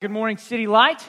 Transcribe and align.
Good 0.00 0.10
morning, 0.10 0.38
City 0.38 0.66
Light. 0.66 1.06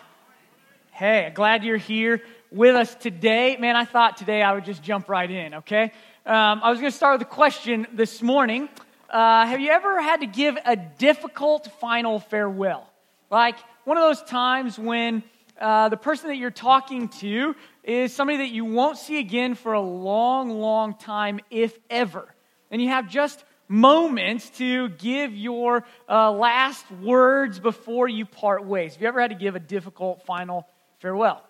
Hey, 0.91 1.31
glad 1.33 1.63
you're 1.63 1.77
here 1.77 2.21
with 2.51 2.75
us 2.75 2.93
today. 2.93 3.55
Man, 3.55 3.77
I 3.77 3.85
thought 3.85 4.17
today 4.17 4.41
I 4.41 4.51
would 4.51 4.65
just 4.65 4.83
jump 4.83 5.07
right 5.07 5.31
in, 5.31 5.53
okay? 5.53 5.93
Um, 6.25 6.59
I 6.61 6.69
was 6.69 6.77
going 6.81 6.91
to 6.91 6.97
start 6.97 7.17
with 7.17 7.25
a 7.25 7.31
question 7.31 7.87
this 7.93 8.21
morning. 8.21 8.67
Uh, 9.09 9.45
have 9.45 9.61
you 9.61 9.69
ever 9.69 10.01
had 10.01 10.19
to 10.19 10.27
give 10.27 10.57
a 10.65 10.75
difficult 10.75 11.69
final 11.79 12.19
farewell? 12.19 12.85
Like 13.29 13.55
one 13.85 13.95
of 13.95 14.03
those 14.03 14.21
times 14.23 14.77
when 14.77 15.23
uh, 15.57 15.87
the 15.87 15.95
person 15.95 16.27
that 16.27 16.35
you're 16.35 16.51
talking 16.51 17.07
to 17.19 17.55
is 17.85 18.13
somebody 18.13 18.39
that 18.39 18.51
you 18.51 18.65
won't 18.65 18.97
see 18.97 19.19
again 19.19 19.55
for 19.55 19.71
a 19.71 19.79
long, 19.79 20.49
long 20.49 20.95
time, 20.95 21.39
if 21.49 21.79
ever. 21.89 22.27
And 22.69 22.81
you 22.81 22.89
have 22.89 23.09
just 23.09 23.41
moments 23.71 24.49
to 24.49 24.89
give 24.89 25.33
your 25.33 25.85
uh, 26.09 26.29
last 26.29 26.85
words 26.91 27.57
before 27.57 28.09
you 28.09 28.25
part 28.25 28.65
ways. 28.65 28.93
Have 28.93 29.01
you 29.01 29.07
ever 29.07 29.21
had 29.21 29.29
to 29.29 29.37
give 29.37 29.55
a 29.55 29.59
difficult 29.59 30.25
final 30.25 30.67
farewell? 30.99 31.41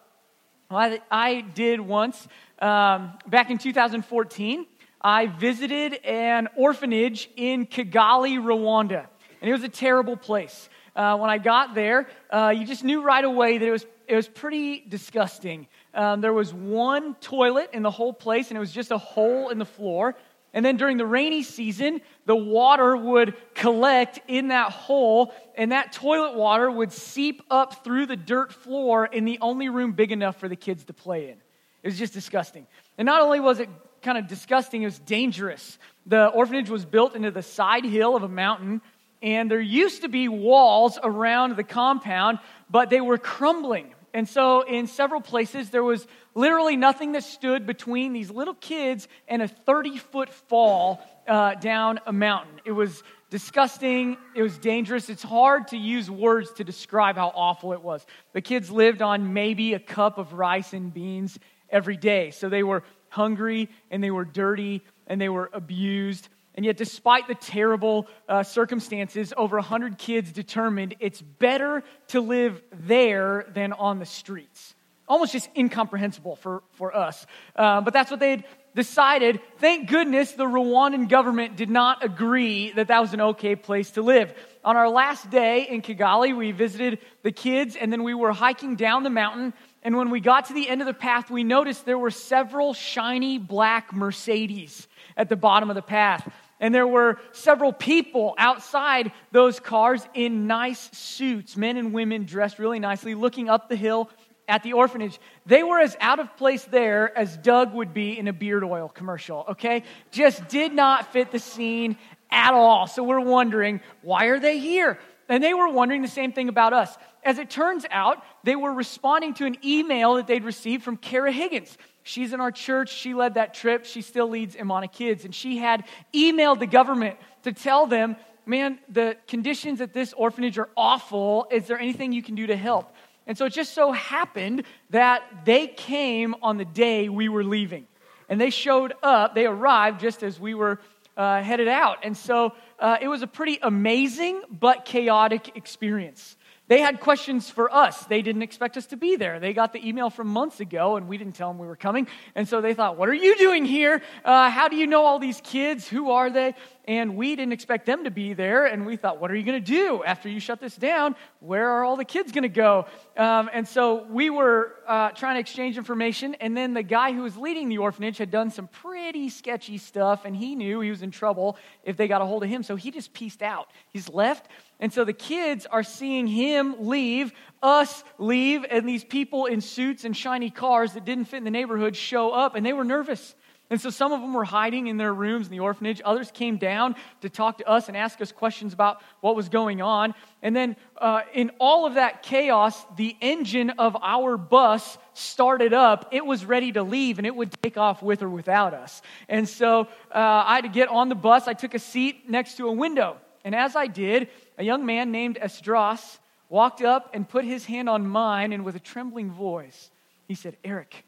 Well, 0.69 0.79
I, 0.79 1.01
I 1.09 1.41
did 1.41 1.81
once 1.81 2.27
um, 2.59 3.17
back 3.27 3.49
in 3.49 3.57
2014. 3.57 4.67
I 5.01 5.25
visited 5.25 5.95
an 6.05 6.47
orphanage 6.55 7.27
in 7.35 7.65
Kigali, 7.65 8.37
Rwanda, 8.37 9.07
and 9.41 9.49
it 9.49 9.51
was 9.51 9.63
a 9.63 9.69
terrible 9.69 10.15
place. 10.15 10.69
Uh, 10.95 11.17
when 11.17 11.31
I 11.31 11.39
got 11.39 11.73
there, 11.73 12.07
uh, 12.29 12.53
you 12.55 12.67
just 12.67 12.83
knew 12.83 13.01
right 13.01 13.23
away 13.23 13.57
that 13.57 13.65
it 13.65 13.71
was 13.71 13.85
it 14.07 14.15
was 14.15 14.27
pretty 14.27 14.83
disgusting. 14.87 15.67
Um, 15.93 16.19
there 16.19 16.33
was 16.33 16.53
one 16.53 17.15
toilet 17.15 17.69
in 17.71 17.81
the 17.81 17.89
whole 17.89 18.11
place, 18.11 18.49
and 18.49 18.57
it 18.57 18.59
was 18.59 18.73
just 18.73 18.91
a 18.91 18.97
hole 18.97 19.47
in 19.47 19.57
the 19.57 19.65
floor. 19.65 20.15
And 20.53 20.65
then 20.65 20.75
during 20.75 20.97
the 20.97 21.05
rainy 21.05 21.43
season, 21.43 22.01
the 22.25 22.35
water 22.35 22.95
would 22.95 23.35
collect 23.53 24.19
in 24.27 24.49
that 24.49 24.71
hole, 24.71 25.33
and 25.55 25.71
that 25.71 25.93
toilet 25.93 26.35
water 26.35 26.69
would 26.69 26.91
seep 26.91 27.41
up 27.49 27.83
through 27.85 28.07
the 28.07 28.17
dirt 28.17 28.51
floor 28.51 29.05
in 29.05 29.23
the 29.23 29.39
only 29.39 29.69
room 29.69 29.93
big 29.93 30.11
enough 30.11 30.37
for 30.37 30.49
the 30.49 30.57
kids 30.57 30.83
to 30.85 30.93
play 30.93 31.29
in. 31.29 31.37
It 31.83 31.87
was 31.87 31.97
just 31.97 32.13
disgusting. 32.13 32.67
And 32.97 33.05
not 33.05 33.21
only 33.21 33.39
was 33.39 33.59
it 33.59 33.69
kind 34.01 34.17
of 34.17 34.27
disgusting, 34.27 34.81
it 34.81 34.85
was 34.85 34.99
dangerous. 34.99 35.79
The 36.05 36.27
orphanage 36.27 36.69
was 36.69 36.85
built 36.85 37.15
into 37.15 37.31
the 37.31 37.43
side 37.43 37.85
hill 37.85 38.15
of 38.15 38.23
a 38.23 38.29
mountain, 38.29 38.81
and 39.21 39.49
there 39.49 39.61
used 39.61 40.01
to 40.01 40.09
be 40.09 40.27
walls 40.27 40.99
around 41.01 41.55
the 41.55 41.63
compound, 41.63 42.39
but 42.69 42.89
they 42.89 43.01
were 43.01 43.17
crumbling. 43.17 43.93
And 44.13 44.27
so, 44.27 44.61
in 44.61 44.87
several 44.87 45.21
places, 45.21 45.69
there 45.69 45.83
was 45.83 46.05
literally 46.35 46.75
nothing 46.75 47.13
that 47.13 47.23
stood 47.23 47.65
between 47.65 48.11
these 48.11 48.29
little 48.29 48.53
kids 48.53 49.07
and 49.27 49.41
a 49.41 49.47
30 49.47 49.97
foot 49.97 50.29
fall 50.29 51.01
uh, 51.27 51.55
down 51.55 51.99
a 52.05 52.11
mountain. 52.11 52.59
It 52.65 52.73
was 52.73 53.03
disgusting. 53.29 54.17
It 54.35 54.41
was 54.41 54.57
dangerous. 54.57 55.09
It's 55.09 55.23
hard 55.23 55.69
to 55.69 55.77
use 55.77 56.11
words 56.11 56.51
to 56.53 56.65
describe 56.65 57.15
how 57.15 57.31
awful 57.33 57.71
it 57.71 57.81
was. 57.81 58.05
The 58.33 58.41
kids 58.41 58.69
lived 58.69 59.01
on 59.01 59.33
maybe 59.33 59.73
a 59.73 59.79
cup 59.79 60.17
of 60.17 60.33
rice 60.33 60.73
and 60.73 60.93
beans 60.93 61.39
every 61.69 61.95
day. 61.95 62.31
So, 62.31 62.49
they 62.49 62.63
were 62.63 62.83
hungry 63.07 63.69
and 63.89 64.03
they 64.03 64.11
were 64.11 64.25
dirty 64.25 64.81
and 65.07 65.21
they 65.21 65.29
were 65.29 65.49
abused. 65.53 66.27
And 66.55 66.65
yet, 66.65 66.75
despite 66.75 67.27
the 67.27 67.35
terrible 67.35 68.07
uh, 68.27 68.43
circumstances, 68.43 69.33
over 69.37 69.57
100 69.57 69.97
kids 69.97 70.31
determined 70.31 70.95
it's 70.99 71.21
better 71.21 71.83
to 72.09 72.19
live 72.19 72.61
there 72.73 73.45
than 73.53 73.71
on 73.73 73.99
the 73.99 74.05
streets. 74.05 74.75
Almost 75.07 75.31
just 75.31 75.49
incomprehensible 75.55 76.35
for, 76.35 76.63
for 76.73 76.95
us. 76.95 77.25
Uh, 77.55 77.81
but 77.81 77.93
that's 77.93 78.11
what 78.11 78.19
they 78.19 78.31
had 78.31 78.43
decided. 78.75 79.39
Thank 79.57 79.89
goodness 79.89 80.33
the 80.33 80.45
Rwandan 80.45 81.09
government 81.09 81.55
did 81.55 81.69
not 81.69 82.03
agree 82.03 82.71
that 82.73 82.87
that 82.87 82.99
was 82.99 83.13
an 83.13 83.21
okay 83.21 83.55
place 83.55 83.91
to 83.91 84.01
live. 84.01 84.33
On 84.63 84.77
our 84.77 84.89
last 84.89 85.29
day 85.29 85.67
in 85.69 85.81
Kigali, 85.81 86.35
we 86.35 86.51
visited 86.51 86.99
the 87.23 87.31
kids 87.31 87.75
and 87.75 87.91
then 87.91 88.03
we 88.03 88.13
were 88.13 88.31
hiking 88.31 88.75
down 88.75 89.03
the 89.03 89.09
mountain. 89.09 89.53
And 89.83 89.97
when 89.97 90.09
we 90.11 90.19
got 90.19 90.45
to 90.45 90.53
the 90.53 90.69
end 90.69 90.81
of 90.81 90.87
the 90.87 90.93
path, 90.93 91.29
we 91.29 91.43
noticed 91.43 91.85
there 91.85 91.97
were 91.97 92.11
several 92.11 92.73
shiny 92.73 93.37
black 93.37 93.93
Mercedes 93.93 94.87
at 95.17 95.29
the 95.29 95.35
bottom 95.35 95.69
of 95.69 95.75
the 95.75 95.81
path. 95.81 96.31
And 96.59 96.75
there 96.75 96.87
were 96.87 97.19
several 97.31 97.73
people 97.73 98.35
outside 98.37 99.11
those 99.31 99.59
cars 99.59 100.07
in 100.13 100.45
nice 100.45 100.89
suits, 100.93 101.57
men 101.57 101.77
and 101.77 101.91
women 101.91 102.25
dressed 102.25 102.59
really 102.59 102.79
nicely, 102.79 103.15
looking 103.15 103.49
up 103.49 103.67
the 103.67 103.75
hill 103.75 104.09
at 104.47 104.63
the 104.63 104.73
orphanage. 104.73 105.19
They 105.45 105.63
were 105.63 105.79
as 105.79 105.97
out 105.99 106.19
of 106.19 106.35
place 106.37 106.63
there 106.65 107.17
as 107.17 107.37
Doug 107.37 107.73
would 107.73 107.93
be 107.93 108.17
in 108.17 108.27
a 108.27 108.33
beard 108.33 108.63
oil 108.63 108.89
commercial, 108.89 109.45
okay? 109.49 109.83
Just 110.11 110.47
did 110.49 110.73
not 110.73 111.11
fit 111.13 111.31
the 111.31 111.39
scene 111.39 111.97
at 112.29 112.53
all. 112.53 112.85
So 112.87 113.03
we're 113.03 113.19
wondering, 113.21 113.81
why 114.01 114.25
are 114.25 114.39
they 114.39 114.59
here? 114.59 114.99
And 115.29 115.43
they 115.43 115.53
were 115.53 115.69
wondering 115.69 116.01
the 116.01 116.07
same 116.07 116.33
thing 116.33 116.49
about 116.49 116.73
us. 116.73 116.95
As 117.23 117.37
it 117.37 117.49
turns 117.49 117.85
out, 117.89 118.23
they 118.43 118.55
were 118.55 118.73
responding 118.73 119.33
to 119.35 119.45
an 119.45 119.57
email 119.63 120.15
that 120.15 120.27
they'd 120.27 120.43
received 120.43 120.83
from 120.83 120.97
Kara 120.97 121.31
Higgins. 121.31 121.77
She's 122.03 122.33
in 122.33 122.41
our 122.41 122.51
church. 122.51 122.91
She 122.91 123.13
led 123.13 123.35
that 123.35 123.53
trip. 123.53 123.85
She 123.85 124.01
still 124.01 124.27
leads 124.29 124.55
Imana 124.55 124.91
Kids. 124.91 125.25
And 125.25 125.33
she 125.33 125.57
had 125.57 125.85
emailed 126.13 126.59
the 126.59 126.67
government 126.67 127.17
to 127.43 127.53
tell 127.53 127.87
them, 127.87 128.15
man, 128.45 128.79
the 128.89 129.17
conditions 129.27 129.81
at 129.81 129.93
this 129.93 130.13
orphanage 130.13 130.57
are 130.57 130.69
awful. 130.75 131.47
Is 131.51 131.67
there 131.67 131.79
anything 131.79 132.11
you 132.11 132.23
can 132.23 132.35
do 132.35 132.47
to 132.47 132.57
help? 132.57 132.93
And 133.27 133.37
so 133.37 133.45
it 133.45 133.53
just 133.53 133.73
so 133.73 133.91
happened 133.91 134.63
that 134.89 135.23
they 135.45 135.67
came 135.67 136.35
on 136.41 136.57
the 136.57 136.65
day 136.65 137.07
we 137.07 137.29
were 137.29 137.43
leaving. 137.43 137.87
And 138.27 138.41
they 138.41 138.49
showed 138.49 138.93
up, 139.03 139.35
they 139.35 139.45
arrived 139.45 139.99
just 139.99 140.23
as 140.23 140.39
we 140.39 140.53
were 140.53 140.79
uh, 141.17 141.41
headed 141.43 141.67
out. 141.67 141.99
And 142.03 142.15
so 142.17 142.53
uh, 142.79 142.97
it 142.99 143.07
was 143.07 143.21
a 143.21 143.27
pretty 143.27 143.59
amazing 143.61 144.41
but 144.49 144.85
chaotic 144.85 145.55
experience. 145.55 146.35
They 146.71 146.79
had 146.79 147.01
questions 147.01 147.49
for 147.49 147.69
us. 147.69 148.05
They 148.05 148.21
didn't 148.21 148.43
expect 148.43 148.77
us 148.77 148.85
to 148.85 148.95
be 148.95 149.17
there. 149.17 149.41
They 149.41 149.51
got 149.51 149.73
the 149.73 149.85
email 149.85 150.09
from 150.09 150.27
months 150.27 150.61
ago, 150.61 150.95
and 150.95 151.09
we 151.09 151.17
didn't 151.17 151.35
tell 151.35 151.49
them 151.49 151.59
we 151.59 151.67
were 151.67 151.75
coming. 151.75 152.07
And 152.33 152.47
so 152.47 152.61
they 152.61 152.73
thought, 152.73 152.95
What 152.95 153.09
are 153.09 153.13
you 153.13 153.37
doing 153.37 153.65
here? 153.65 154.01
Uh, 154.23 154.49
how 154.49 154.69
do 154.69 154.77
you 154.77 154.87
know 154.87 155.03
all 155.03 155.19
these 155.19 155.41
kids? 155.41 155.85
Who 155.89 156.11
are 156.11 156.29
they? 156.29 156.55
And 156.85 157.15
we 157.15 157.35
didn't 157.35 157.53
expect 157.53 157.85
them 157.85 158.05
to 158.05 158.11
be 158.11 158.33
there. 158.33 158.65
And 158.65 158.85
we 158.85 158.95
thought, 158.95 159.19
What 159.19 159.31
are 159.31 159.35
you 159.35 159.43
going 159.43 159.63
to 159.63 159.71
do 159.71 160.03
after 160.03 160.29
you 160.29 160.39
shut 160.39 160.59
this 160.59 160.75
down? 160.75 161.15
Where 161.39 161.69
are 161.69 161.83
all 161.83 161.95
the 161.95 162.05
kids 162.05 162.31
going 162.31 162.43
to 162.43 162.49
go? 162.49 162.85
Um, 163.17 163.49
and 163.53 163.67
so 163.67 164.05
we 164.09 164.29
were 164.29 164.75
uh, 164.87 165.09
trying 165.11 165.35
to 165.35 165.39
exchange 165.39 165.77
information. 165.77 166.35
And 166.35 166.55
then 166.55 166.73
the 166.73 166.83
guy 166.83 167.13
who 167.13 167.21
was 167.21 167.37
leading 167.37 167.69
the 167.69 167.77
orphanage 167.77 168.17
had 168.17 168.31
done 168.31 168.49
some 168.49 168.67
pretty 168.67 169.29
sketchy 169.29 169.77
stuff, 169.77 170.25
and 170.25 170.35
he 170.35 170.55
knew 170.55 170.81
he 170.81 170.89
was 170.89 171.01
in 171.01 171.11
trouble 171.11 171.57
if 171.83 171.97
they 171.97 172.07
got 172.07 172.21
a 172.21 172.25
hold 172.25 172.43
of 172.43 172.49
him. 172.49 172.63
So 172.63 172.75
he 172.75 172.91
just 172.91 173.13
pieced 173.13 173.41
out. 173.41 173.69
He's 173.89 174.09
left. 174.09 174.47
And 174.79 174.91
so 174.91 175.05
the 175.05 175.13
kids 175.13 175.67
are 175.67 175.83
seeing 175.83 176.25
him 176.25 176.75
leave, 176.79 177.31
us 177.61 178.03
leave, 178.17 178.65
and 178.69 178.89
these 178.89 179.03
people 179.03 179.45
in 179.45 179.61
suits 179.61 180.05
and 180.05 180.17
shiny 180.17 180.49
cars 180.49 180.93
that 180.93 181.05
didn't 181.05 181.25
fit 181.25 181.37
in 181.37 181.43
the 181.43 181.51
neighborhood 181.51 181.95
show 181.95 182.31
up, 182.31 182.55
and 182.55 182.65
they 182.65 182.73
were 182.73 182.83
nervous. 182.83 183.35
And 183.71 183.79
so 183.79 183.89
some 183.89 184.11
of 184.11 184.19
them 184.19 184.33
were 184.33 184.43
hiding 184.43 184.87
in 184.87 184.97
their 184.97 185.13
rooms 185.13 185.47
in 185.47 185.51
the 185.53 185.61
orphanage. 185.61 186.01
Others 186.03 186.31
came 186.31 186.57
down 186.57 186.93
to 187.21 187.29
talk 187.29 187.59
to 187.59 187.67
us 187.67 187.87
and 187.87 187.95
ask 187.95 188.19
us 188.19 188.33
questions 188.33 188.73
about 188.73 189.01
what 189.21 189.33
was 189.33 189.47
going 189.47 189.81
on. 189.81 190.13
And 190.41 190.53
then, 190.53 190.75
uh, 190.97 191.21
in 191.33 191.51
all 191.57 191.85
of 191.85 191.93
that 191.93 192.21
chaos, 192.21 192.85
the 192.97 193.15
engine 193.21 193.69
of 193.69 193.95
our 194.01 194.35
bus 194.35 194.97
started 195.13 195.73
up. 195.73 196.09
It 196.11 196.25
was 196.25 196.43
ready 196.43 196.73
to 196.73 196.83
leave, 196.83 197.17
and 197.17 197.25
it 197.25 197.33
would 197.33 197.53
take 197.63 197.77
off 197.77 198.03
with 198.03 198.21
or 198.21 198.29
without 198.29 198.73
us. 198.73 199.01
And 199.29 199.47
so 199.47 199.87
uh, 200.13 200.43
I 200.45 200.55
had 200.55 200.65
to 200.65 200.69
get 200.69 200.89
on 200.89 201.07
the 201.07 201.15
bus. 201.15 201.47
I 201.47 201.53
took 201.53 201.73
a 201.73 201.79
seat 201.79 202.29
next 202.29 202.57
to 202.57 202.67
a 202.67 202.73
window. 202.73 203.15
And 203.45 203.55
as 203.55 203.77
I 203.77 203.87
did, 203.87 204.27
a 204.57 204.65
young 204.65 204.85
man 204.85 205.13
named 205.13 205.37
Esdras 205.39 206.19
walked 206.49 206.81
up 206.81 207.11
and 207.13 207.27
put 207.27 207.45
his 207.45 207.65
hand 207.65 207.87
on 207.87 208.05
mine, 208.05 208.51
and 208.51 208.65
with 208.65 208.75
a 208.75 208.81
trembling 208.81 209.31
voice, 209.31 209.91
he 210.27 210.35
said, 210.35 210.57
Eric, 210.65 211.05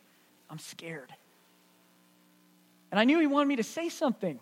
I'm 0.50 0.60
scared. 0.60 1.14
And 2.94 3.00
I 3.00 3.06
knew 3.06 3.20
he 3.20 3.26
wanted 3.26 3.48
me 3.48 3.56
to 3.56 3.64
say 3.64 3.90
something. 3.90 4.40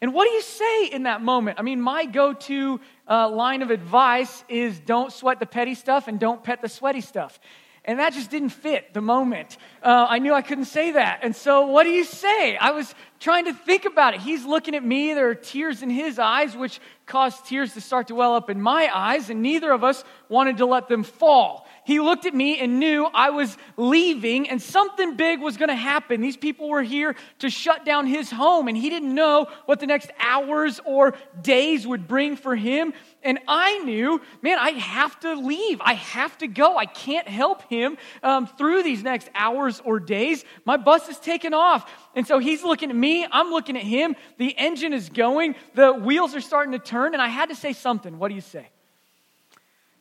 And 0.00 0.14
what 0.14 0.26
do 0.26 0.30
you 0.30 0.40
say 0.40 0.86
in 0.86 1.02
that 1.02 1.20
moment? 1.20 1.58
I 1.58 1.62
mean, 1.62 1.82
my 1.82 2.06
go 2.06 2.32
to 2.32 2.80
uh, 3.06 3.28
line 3.28 3.60
of 3.60 3.70
advice 3.70 4.42
is 4.48 4.80
don't 4.80 5.12
sweat 5.12 5.38
the 5.38 5.44
petty 5.44 5.74
stuff 5.74 6.08
and 6.08 6.18
don't 6.18 6.42
pet 6.42 6.62
the 6.62 6.68
sweaty 6.70 7.02
stuff. 7.02 7.38
And 7.84 7.98
that 7.98 8.14
just 8.14 8.30
didn't 8.30 8.48
fit 8.48 8.94
the 8.94 9.02
moment. 9.02 9.58
Uh, 9.82 10.06
I 10.08 10.18
knew 10.18 10.32
I 10.32 10.40
couldn't 10.40 10.64
say 10.64 10.92
that. 10.92 11.20
And 11.22 11.36
so, 11.36 11.66
what 11.66 11.84
do 11.84 11.90
you 11.90 12.04
say? 12.04 12.56
I 12.56 12.70
was 12.70 12.94
trying 13.18 13.44
to 13.44 13.52
think 13.52 13.84
about 13.84 14.14
it. 14.14 14.20
He's 14.22 14.46
looking 14.46 14.74
at 14.74 14.82
me. 14.82 15.12
There 15.12 15.28
are 15.28 15.34
tears 15.34 15.82
in 15.82 15.90
his 15.90 16.18
eyes, 16.18 16.56
which 16.56 16.80
caused 17.04 17.44
tears 17.44 17.74
to 17.74 17.82
start 17.82 18.08
to 18.08 18.14
well 18.14 18.34
up 18.34 18.48
in 18.48 18.62
my 18.62 18.90
eyes, 18.94 19.28
and 19.28 19.42
neither 19.42 19.72
of 19.72 19.84
us 19.84 20.04
wanted 20.30 20.56
to 20.56 20.64
let 20.64 20.88
them 20.88 21.02
fall. 21.02 21.66
He 21.84 22.00
looked 22.00 22.26
at 22.26 22.34
me 22.34 22.58
and 22.58 22.78
knew 22.78 23.06
I 23.06 23.30
was 23.30 23.56
leaving, 23.76 24.48
and 24.48 24.60
something 24.60 25.16
big 25.16 25.40
was 25.40 25.56
going 25.56 25.68
to 25.68 25.74
happen. 25.74 26.20
These 26.20 26.36
people 26.36 26.68
were 26.68 26.82
here 26.82 27.16
to 27.40 27.50
shut 27.50 27.84
down 27.84 28.06
his 28.06 28.30
home, 28.30 28.68
and 28.68 28.76
he 28.76 28.90
didn't 28.90 29.14
know 29.14 29.46
what 29.66 29.80
the 29.80 29.86
next 29.86 30.10
hours 30.18 30.80
or 30.84 31.14
days 31.42 31.86
would 31.86 32.06
bring 32.06 32.36
for 32.36 32.54
him. 32.54 32.92
And 33.22 33.38
I 33.48 33.78
knew, 33.78 34.20
man, 34.42 34.58
I 34.58 34.70
have 34.70 35.18
to 35.20 35.34
leave. 35.34 35.80
I 35.80 35.94
have 35.94 36.36
to 36.38 36.46
go. 36.46 36.76
I 36.76 36.86
can't 36.86 37.28
help 37.28 37.62
him 37.68 37.98
um, 38.22 38.46
through 38.46 38.82
these 38.82 39.02
next 39.02 39.28
hours 39.34 39.80
or 39.84 40.00
days. 40.00 40.44
My 40.64 40.76
bus 40.76 41.08
is 41.08 41.18
taken 41.18 41.54
off. 41.54 41.90
And 42.14 42.26
so 42.26 42.38
he's 42.38 42.62
looking 42.62 42.90
at 42.90 42.96
me. 42.96 43.26
I'm 43.30 43.50
looking 43.50 43.76
at 43.76 43.82
him. 43.82 44.16
The 44.38 44.56
engine 44.56 44.92
is 44.92 45.08
going. 45.08 45.54
The 45.74 45.92
wheels 45.92 46.34
are 46.34 46.40
starting 46.40 46.72
to 46.72 46.78
turn. 46.78 47.12
And 47.12 47.22
I 47.22 47.28
had 47.28 47.50
to 47.50 47.54
say 47.54 47.72
something. 47.72 48.18
What 48.18 48.28
do 48.28 48.34
you 48.34 48.40
say? 48.40 48.68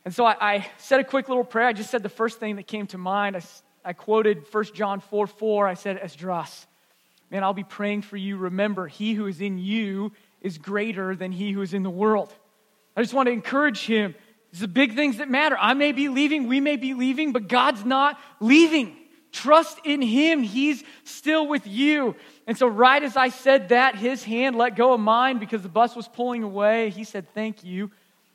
And 0.09 0.15
so 0.15 0.25
I, 0.25 0.53
I, 0.55 0.67
said 0.79 0.99
a 0.99 1.03
quick 1.03 1.29
little 1.29 1.43
prayer. 1.43 1.67
I 1.67 1.73
just 1.73 1.91
said 1.91 2.01
the 2.01 2.09
first 2.09 2.39
thing 2.39 2.55
that 2.55 2.65
came 2.65 2.87
to 2.87 2.97
mind. 2.97 3.37
I, 3.37 3.43
I 3.85 3.93
quoted 3.93 4.43
1 4.51 4.63
John 4.73 5.01
4 5.01 5.27
4. 5.27 5.67
I 5.67 5.75
said, 5.75 5.99
Esdras, 6.01 6.65
man, 7.29 7.43
I'll 7.43 7.53
be 7.53 7.63
praying 7.63 8.01
for 8.01 8.17
you. 8.17 8.37
Remember, 8.37 8.87
he 8.87 9.13
who 9.13 9.27
is 9.27 9.39
in 9.39 9.59
you 9.59 10.11
is 10.41 10.57
greater 10.57 11.15
than 11.15 11.31
he 11.31 11.51
who 11.51 11.61
is 11.61 11.75
in 11.75 11.83
the 11.83 11.91
world. 11.91 12.33
I 12.97 13.03
just 13.03 13.13
want 13.13 13.27
to 13.27 13.31
encourage 13.31 13.85
him. 13.85 14.15
It's 14.49 14.61
the 14.61 14.67
big 14.67 14.95
things 14.95 15.17
that 15.17 15.29
matter. 15.29 15.55
I 15.59 15.75
may 15.75 15.91
be 15.91 16.09
leaving, 16.09 16.47
we 16.47 16.59
may 16.59 16.75
be 16.77 16.95
leaving, 16.95 17.31
but 17.31 17.47
God's 17.47 17.85
not 17.85 18.19
leaving. 18.39 18.97
Trust 19.31 19.77
in 19.83 20.01
him. 20.01 20.41
He's 20.41 20.83
still 21.03 21.45
with 21.45 21.67
you. 21.67 22.15
And 22.47 22.57
so, 22.57 22.65
right 22.65 23.03
as 23.03 23.15
I 23.15 23.29
said 23.29 23.69
that, 23.69 23.93
his 23.93 24.23
hand 24.23 24.55
let 24.55 24.75
go 24.75 24.91
of 24.91 24.99
mine 24.99 25.37
because 25.37 25.61
the 25.61 25.69
bus 25.69 25.95
was 25.95 26.07
pulling 26.07 26.41
away. 26.41 26.89
He 26.89 27.03
said, 27.03 27.31
Thank 27.35 27.63
you. 27.63 27.91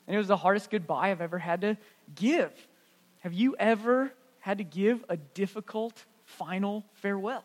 And 0.06 0.15
it 0.15 0.19
was 0.19 0.29
the 0.29 0.37
hardest 0.37 0.71
goodbye 0.71 1.11
I've 1.11 1.21
ever 1.21 1.39
had 1.39 1.62
to 1.62 1.77
give. 2.15 2.53
Have 3.21 3.33
you 3.33 3.56
ever 3.59 4.12
had 4.41 4.59
to 4.59 4.65
give 4.65 5.05
a 5.09 5.17
difficult 5.17 6.05
final 6.27 6.85
farewell? 6.95 7.45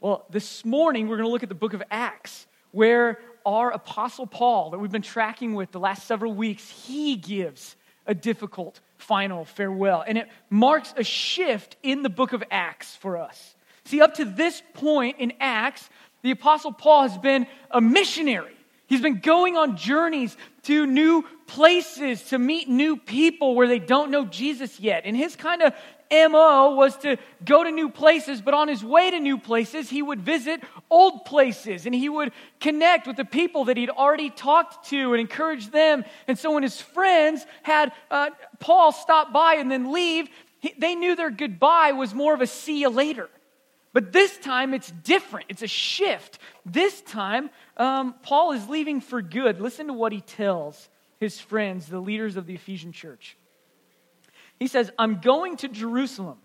Well, 0.00 0.26
this 0.30 0.64
morning 0.64 1.08
we're 1.08 1.16
going 1.16 1.28
to 1.28 1.32
look 1.32 1.42
at 1.42 1.48
the 1.48 1.54
book 1.54 1.74
of 1.74 1.82
Acts, 1.90 2.46
where 2.70 3.18
our 3.44 3.70
apostle 3.70 4.26
Paul, 4.26 4.70
that 4.70 4.78
we've 4.78 4.90
been 4.90 5.02
tracking 5.02 5.54
with 5.54 5.72
the 5.72 5.80
last 5.80 6.06
several 6.06 6.34
weeks, 6.34 6.68
he 6.68 7.16
gives 7.16 7.76
a 8.06 8.14
difficult 8.14 8.80
final 8.98 9.44
farewell. 9.44 10.04
And 10.06 10.18
it 10.18 10.28
marks 10.50 10.94
a 10.96 11.04
shift 11.04 11.76
in 11.82 12.02
the 12.02 12.08
book 12.08 12.32
of 12.32 12.42
Acts 12.50 12.94
for 12.96 13.16
us. 13.16 13.54
See, 13.84 14.00
up 14.00 14.14
to 14.14 14.24
this 14.24 14.62
point 14.74 15.18
in 15.18 15.32
Acts, 15.40 15.88
the 16.22 16.30
Apostle 16.32 16.72
Paul 16.72 17.02
has 17.02 17.18
been 17.18 17.46
a 17.70 17.80
missionary. 17.80 18.55
He's 18.86 19.00
been 19.00 19.20
going 19.20 19.56
on 19.56 19.76
journeys 19.76 20.36
to 20.64 20.86
new 20.86 21.24
places 21.46 22.22
to 22.24 22.38
meet 22.38 22.68
new 22.68 22.96
people 22.96 23.54
where 23.54 23.66
they 23.66 23.78
don't 23.78 24.10
know 24.10 24.24
Jesus 24.24 24.78
yet. 24.78 25.02
And 25.04 25.16
his 25.16 25.34
kind 25.34 25.62
of 25.62 25.74
MO 26.10 26.76
was 26.76 26.96
to 26.98 27.16
go 27.44 27.64
to 27.64 27.70
new 27.70 27.88
places, 27.88 28.40
but 28.40 28.54
on 28.54 28.68
his 28.68 28.84
way 28.84 29.10
to 29.10 29.18
new 29.18 29.38
places, 29.38 29.90
he 29.90 30.02
would 30.02 30.20
visit 30.20 30.62
old 30.88 31.24
places 31.24 31.86
and 31.86 31.94
he 31.94 32.08
would 32.08 32.32
connect 32.60 33.08
with 33.08 33.16
the 33.16 33.24
people 33.24 33.64
that 33.64 33.76
he'd 33.76 33.90
already 33.90 34.30
talked 34.30 34.88
to 34.90 35.12
and 35.12 35.20
encourage 35.20 35.70
them. 35.70 36.04
And 36.28 36.38
so 36.38 36.52
when 36.52 36.62
his 36.62 36.80
friends 36.80 37.44
had 37.62 37.92
uh, 38.10 38.30
Paul 38.60 38.92
stop 38.92 39.32
by 39.32 39.54
and 39.54 39.70
then 39.70 39.92
leave, 39.92 40.28
he, 40.60 40.74
they 40.78 40.94
knew 40.94 41.16
their 41.16 41.30
goodbye 41.30 41.92
was 41.92 42.14
more 42.14 42.34
of 42.34 42.40
a 42.40 42.46
see 42.46 42.80
you 42.80 42.88
later. 42.88 43.28
But 43.96 44.12
this 44.12 44.36
time 44.36 44.74
it's 44.74 44.90
different. 44.90 45.46
It's 45.48 45.62
a 45.62 45.66
shift. 45.66 46.38
This 46.66 47.00
time, 47.00 47.48
um, 47.78 48.14
Paul 48.20 48.52
is 48.52 48.68
leaving 48.68 49.00
for 49.00 49.22
good. 49.22 49.58
Listen 49.58 49.86
to 49.86 49.94
what 49.94 50.12
he 50.12 50.20
tells 50.20 50.90
his 51.18 51.40
friends, 51.40 51.86
the 51.86 51.98
leaders 51.98 52.36
of 52.36 52.44
the 52.44 52.52
Ephesian 52.52 52.92
church. 52.92 53.38
He 54.58 54.66
says, 54.66 54.90
I'm 54.98 55.22
going 55.22 55.56
to 55.56 55.68
Jerusalem, 55.68 56.36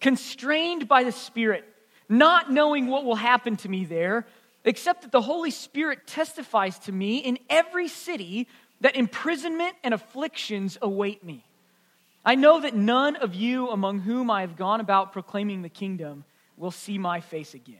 constrained 0.00 0.88
by 0.88 1.04
the 1.04 1.12
Spirit, 1.12 1.64
not 2.08 2.50
knowing 2.50 2.88
what 2.88 3.04
will 3.04 3.14
happen 3.14 3.56
to 3.58 3.68
me 3.68 3.84
there, 3.84 4.26
except 4.64 5.02
that 5.02 5.12
the 5.12 5.22
Holy 5.22 5.52
Spirit 5.52 6.04
testifies 6.04 6.80
to 6.80 6.90
me 6.90 7.18
in 7.18 7.38
every 7.48 7.86
city 7.86 8.48
that 8.80 8.96
imprisonment 8.96 9.76
and 9.84 9.94
afflictions 9.94 10.76
await 10.82 11.22
me. 11.22 11.44
I 12.24 12.34
know 12.34 12.60
that 12.60 12.74
none 12.74 13.14
of 13.14 13.36
you 13.36 13.68
among 13.68 14.00
whom 14.00 14.32
I 14.32 14.40
have 14.40 14.56
gone 14.56 14.80
about 14.80 15.12
proclaiming 15.12 15.62
the 15.62 15.68
kingdom 15.68 16.24
will 16.58 16.70
see 16.70 16.98
my 16.98 17.20
face 17.20 17.54
again. 17.54 17.76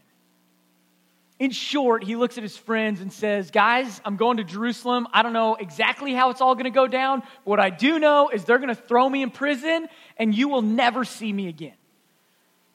In 1.39 1.53
short, 1.53 2.03
he 2.03 2.17
looks 2.17 2.37
at 2.37 2.43
his 2.43 2.57
friends 2.57 3.01
and 3.01 3.13
says, 3.13 3.53
Guys, 3.53 4.01
I'm 4.05 4.17
going 4.17 4.39
to 4.39 4.45
Jerusalem. 4.45 5.07
I 5.13 5.23
don't 5.23 5.33
know 5.33 5.55
exactly 5.55 6.13
how 6.13 6.31
it's 6.31 6.41
all 6.41 6.55
going 6.55 6.65
to 6.65 6.71
go 6.71 6.89
down. 6.89 7.21
But 7.21 7.45
what 7.45 7.61
I 7.61 7.71
do 7.71 7.99
know 7.99 8.29
is 8.31 8.45
they're 8.45 8.59
going 8.59 8.69
to 8.69 8.75
throw 8.75 9.09
me 9.09 9.23
in 9.23 9.31
prison 9.31 9.89
and 10.17 10.35
you 10.35 10.49
will 10.49 10.63
never 10.63 11.05
see 11.05 11.33
me 11.33 11.47
again. 11.47 11.77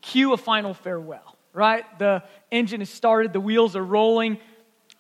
Cue 0.01 0.31
a 0.31 0.37
final 0.37 0.73
farewell, 0.73 1.37
right? 1.51 1.83
The 1.99 2.23
engine 2.51 2.79
has 2.79 2.89
started, 2.89 3.33
the 3.33 3.41
wheels 3.41 3.75
are 3.75 3.83
rolling. 3.83 4.37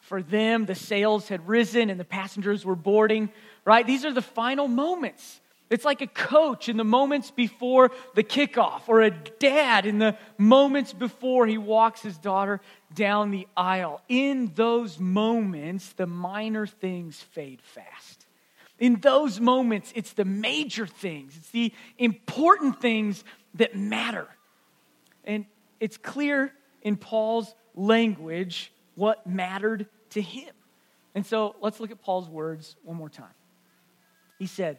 For 0.01 0.21
them, 0.21 0.65
the 0.65 0.75
sails 0.75 1.29
had 1.29 1.47
risen 1.47 1.89
and 1.89 1.97
the 1.97 2.05
passengers 2.05 2.65
were 2.65 2.75
boarding, 2.75 3.29
right? 3.63 3.87
These 3.87 4.03
are 4.03 4.11
the 4.11 4.21
final 4.21 4.67
moments. 4.67 5.39
It's 5.73 5.85
like 5.85 6.01
a 6.01 6.07
coach 6.07 6.69
in 6.69 6.77
the 6.77 6.83
moments 6.83 7.31
before 7.31 7.89
the 8.13 8.23
kickoff, 8.23 8.83
or 8.85 9.01
a 9.01 9.09
dad 9.09 9.87
in 9.87 9.97
the 9.97 10.15
moments 10.37 10.93
before 10.93 11.47
he 11.47 11.57
walks 11.57 12.03
his 12.03 12.15
daughter 12.19 12.61
down 12.93 13.31
the 13.31 13.47
aisle. 13.57 13.99
In 14.07 14.51
those 14.53 14.99
moments, 14.99 15.93
the 15.93 16.05
minor 16.05 16.67
things 16.67 17.19
fade 17.19 17.59
fast. 17.63 18.27
In 18.77 18.99
those 18.99 19.39
moments, 19.39 19.91
it's 19.95 20.13
the 20.13 20.25
major 20.25 20.85
things, 20.85 21.35
it's 21.37 21.49
the 21.49 21.73
important 21.97 22.79
things 22.79 23.23
that 23.55 23.75
matter. 23.75 24.27
And 25.23 25.43
it's 25.79 25.97
clear 25.97 26.53
in 26.83 26.97
Paul's 26.97 27.51
language 27.73 28.71
what 28.93 29.25
mattered 29.25 29.87
to 30.11 30.21
him. 30.21 30.53
And 31.15 31.25
so 31.25 31.55
let's 31.61 31.79
look 31.79 31.89
at 31.89 31.99
Paul's 31.99 32.29
words 32.29 32.75
one 32.83 32.97
more 32.97 33.09
time. 33.09 33.33
He 34.37 34.45
said, 34.45 34.77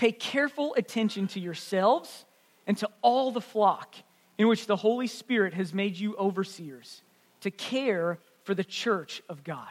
Pay 0.00 0.12
careful 0.12 0.74
attention 0.78 1.26
to 1.26 1.40
yourselves 1.40 2.24
and 2.66 2.74
to 2.78 2.88
all 3.02 3.32
the 3.32 3.40
flock 3.42 3.96
in 4.38 4.48
which 4.48 4.66
the 4.66 4.74
Holy 4.74 5.06
Spirit 5.06 5.52
has 5.52 5.74
made 5.74 5.94
you 5.94 6.16
overseers 6.16 7.02
to 7.42 7.50
care 7.50 8.18
for 8.44 8.54
the 8.54 8.64
church 8.64 9.20
of 9.28 9.44
God. 9.44 9.68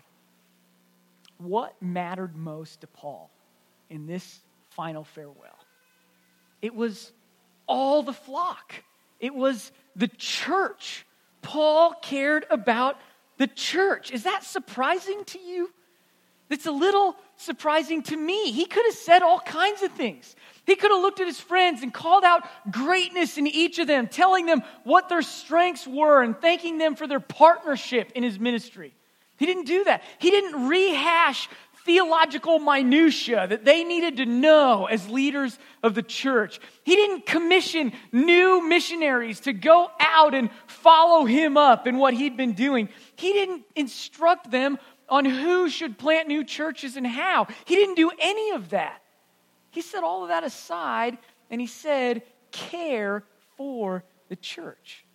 What 1.40 1.74
mattered 1.82 2.36
most 2.36 2.82
to 2.82 2.88
Paul 2.88 3.32
in 3.90 4.06
this 4.06 4.42
final 4.70 5.04
farewell? 5.04 5.58
It 6.62 6.76
was 6.76 7.12
all 7.66 8.04
the 8.04 8.14
flock, 8.14 8.76
it 9.20 9.34
was 9.34 9.72
the 9.96 10.10
church. 10.10 11.08
Paul 11.42 11.96
cared 12.04 12.46
about 12.52 12.98
the 13.38 13.48
church. 13.48 14.12
Is 14.12 14.26
that 14.26 14.44
surprising 14.44 15.24
to 15.26 15.40
you? 15.40 15.72
It's 16.50 16.66
a 16.66 16.72
little 16.72 17.16
surprising 17.38 18.02
to 18.04 18.18
me. 18.18 18.52
He 18.52 18.66
could 18.66 18.86
have 18.86 18.96
said 18.96 19.22
all 19.22 19.40
kinds 19.40 19.84
of 19.84 19.92
things. 19.92 20.36
He 20.66 20.76
could 20.76 20.92
have 20.92 21.02
looked 21.02 21.20
at 21.20 21.28
his 21.28 21.40
friends 21.40 21.84
and 21.84 21.94
called 21.94 22.24
out 22.24 22.44
greatness 22.72 23.38
in 23.38 23.48
each 23.48 23.80
of 23.80 23.88
them, 23.88 24.08
telling 24.08 24.46
them 24.46 24.64
what 24.84 25.10
their 25.10 25.22
strengths 25.22 25.88
were 25.88 26.22
and 26.24 26.40
thanking 26.40 26.78
them 26.78 26.96
for 26.96 27.08
their 27.08 27.20
partnership 27.20 28.12
in 28.16 28.24
his 28.24 28.40
ministry. 28.40 28.94
He 29.38 29.46
didn't 29.46 29.66
do 29.66 29.84
that. 29.86 30.04
He 30.18 30.32
didn't 30.32 30.68
rehash 30.68 31.50
theological 31.86 32.60
minutia 32.60 33.48
that 33.48 33.64
they 33.64 33.84
needed 33.84 34.18
to 34.18 34.26
know 34.26 34.86
as 34.86 35.10
leaders 35.10 35.58
of 35.82 35.96
the 35.96 36.04
church. 36.04 36.60
He 36.84 36.96
didn't 36.96 37.26
commission 37.26 37.94
new 38.12 38.68
missionaries 38.68 39.40
to 39.42 39.54
go 39.54 39.90
out 40.00 40.36
and 40.36 40.50
follow 40.68 41.26
him 41.26 41.58
up 41.58 41.88
in 41.88 41.98
what 41.98 42.14
he'd 42.14 42.38
been 42.38 42.54
doing. 42.54 42.90
He 43.16 43.34
didn't 43.34 43.64
instruct 43.76 44.52
them 44.52 44.78
on 45.10 45.26
who 45.26 45.70
should 45.70 45.98
plant 45.98 46.28
new 46.28 46.44
churches 46.44 46.96
and 46.96 47.06
how. 47.06 47.48
He 47.66 47.76
didn't 47.76 47.96
do 47.96 48.12
any 48.20 48.52
of 48.52 48.70
that. 48.70 49.02
He 49.72 49.82
set 49.82 50.04
all 50.04 50.24
of 50.24 50.30
that 50.30 50.44
aside 50.44 51.18
and 51.50 51.60
he 51.60 51.68
said, 51.68 52.24
care 52.52 53.24
for 53.58 54.04
the 54.30 54.36
church. 54.36 55.06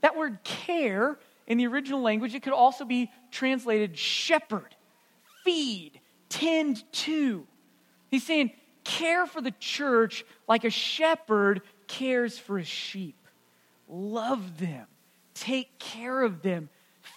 That 0.00 0.16
word 0.16 0.38
care 0.44 1.18
in 1.46 1.58
the 1.58 1.66
original 1.66 2.00
language, 2.00 2.34
it 2.34 2.42
could 2.42 2.52
also 2.52 2.84
be 2.84 3.10
translated 3.30 3.96
shepherd, 3.96 4.74
feed, 5.44 6.00
tend 6.28 6.82
to. 6.92 7.46
He's 8.10 8.24
saying, 8.24 8.52
care 8.82 9.26
for 9.26 9.40
the 9.40 9.52
church 9.52 10.24
like 10.48 10.64
a 10.64 10.70
shepherd 10.70 11.62
cares 11.86 12.38
for 12.38 12.58
his 12.58 12.68
sheep. 12.68 13.16
Love 13.88 14.58
them, 14.58 14.86
take 15.34 15.78
care 15.78 16.22
of 16.22 16.42
them, 16.42 16.68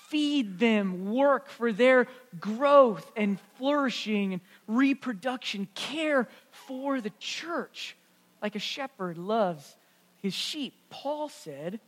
feed 0.07 0.57
them, 0.57 1.13
work 1.13 1.49
for 1.49 1.71
their 1.71 2.07
growth 2.39 3.11
and 3.15 3.37
flourishing 3.57 4.33
and 4.33 4.41
reproduction, 4.67 5.67
care 5.75 6.27
for 6.51 7.01
the 7.01 7.11
church 7.19 7.95
like 8.41 8.55
a 8.55 8.59
shepherd 8.59 9.17
loves 9.17 9.75
his 10.21 10.33
sheep. 10.33 10.73
Paul 10.89 11.29
said, 11.29 11.79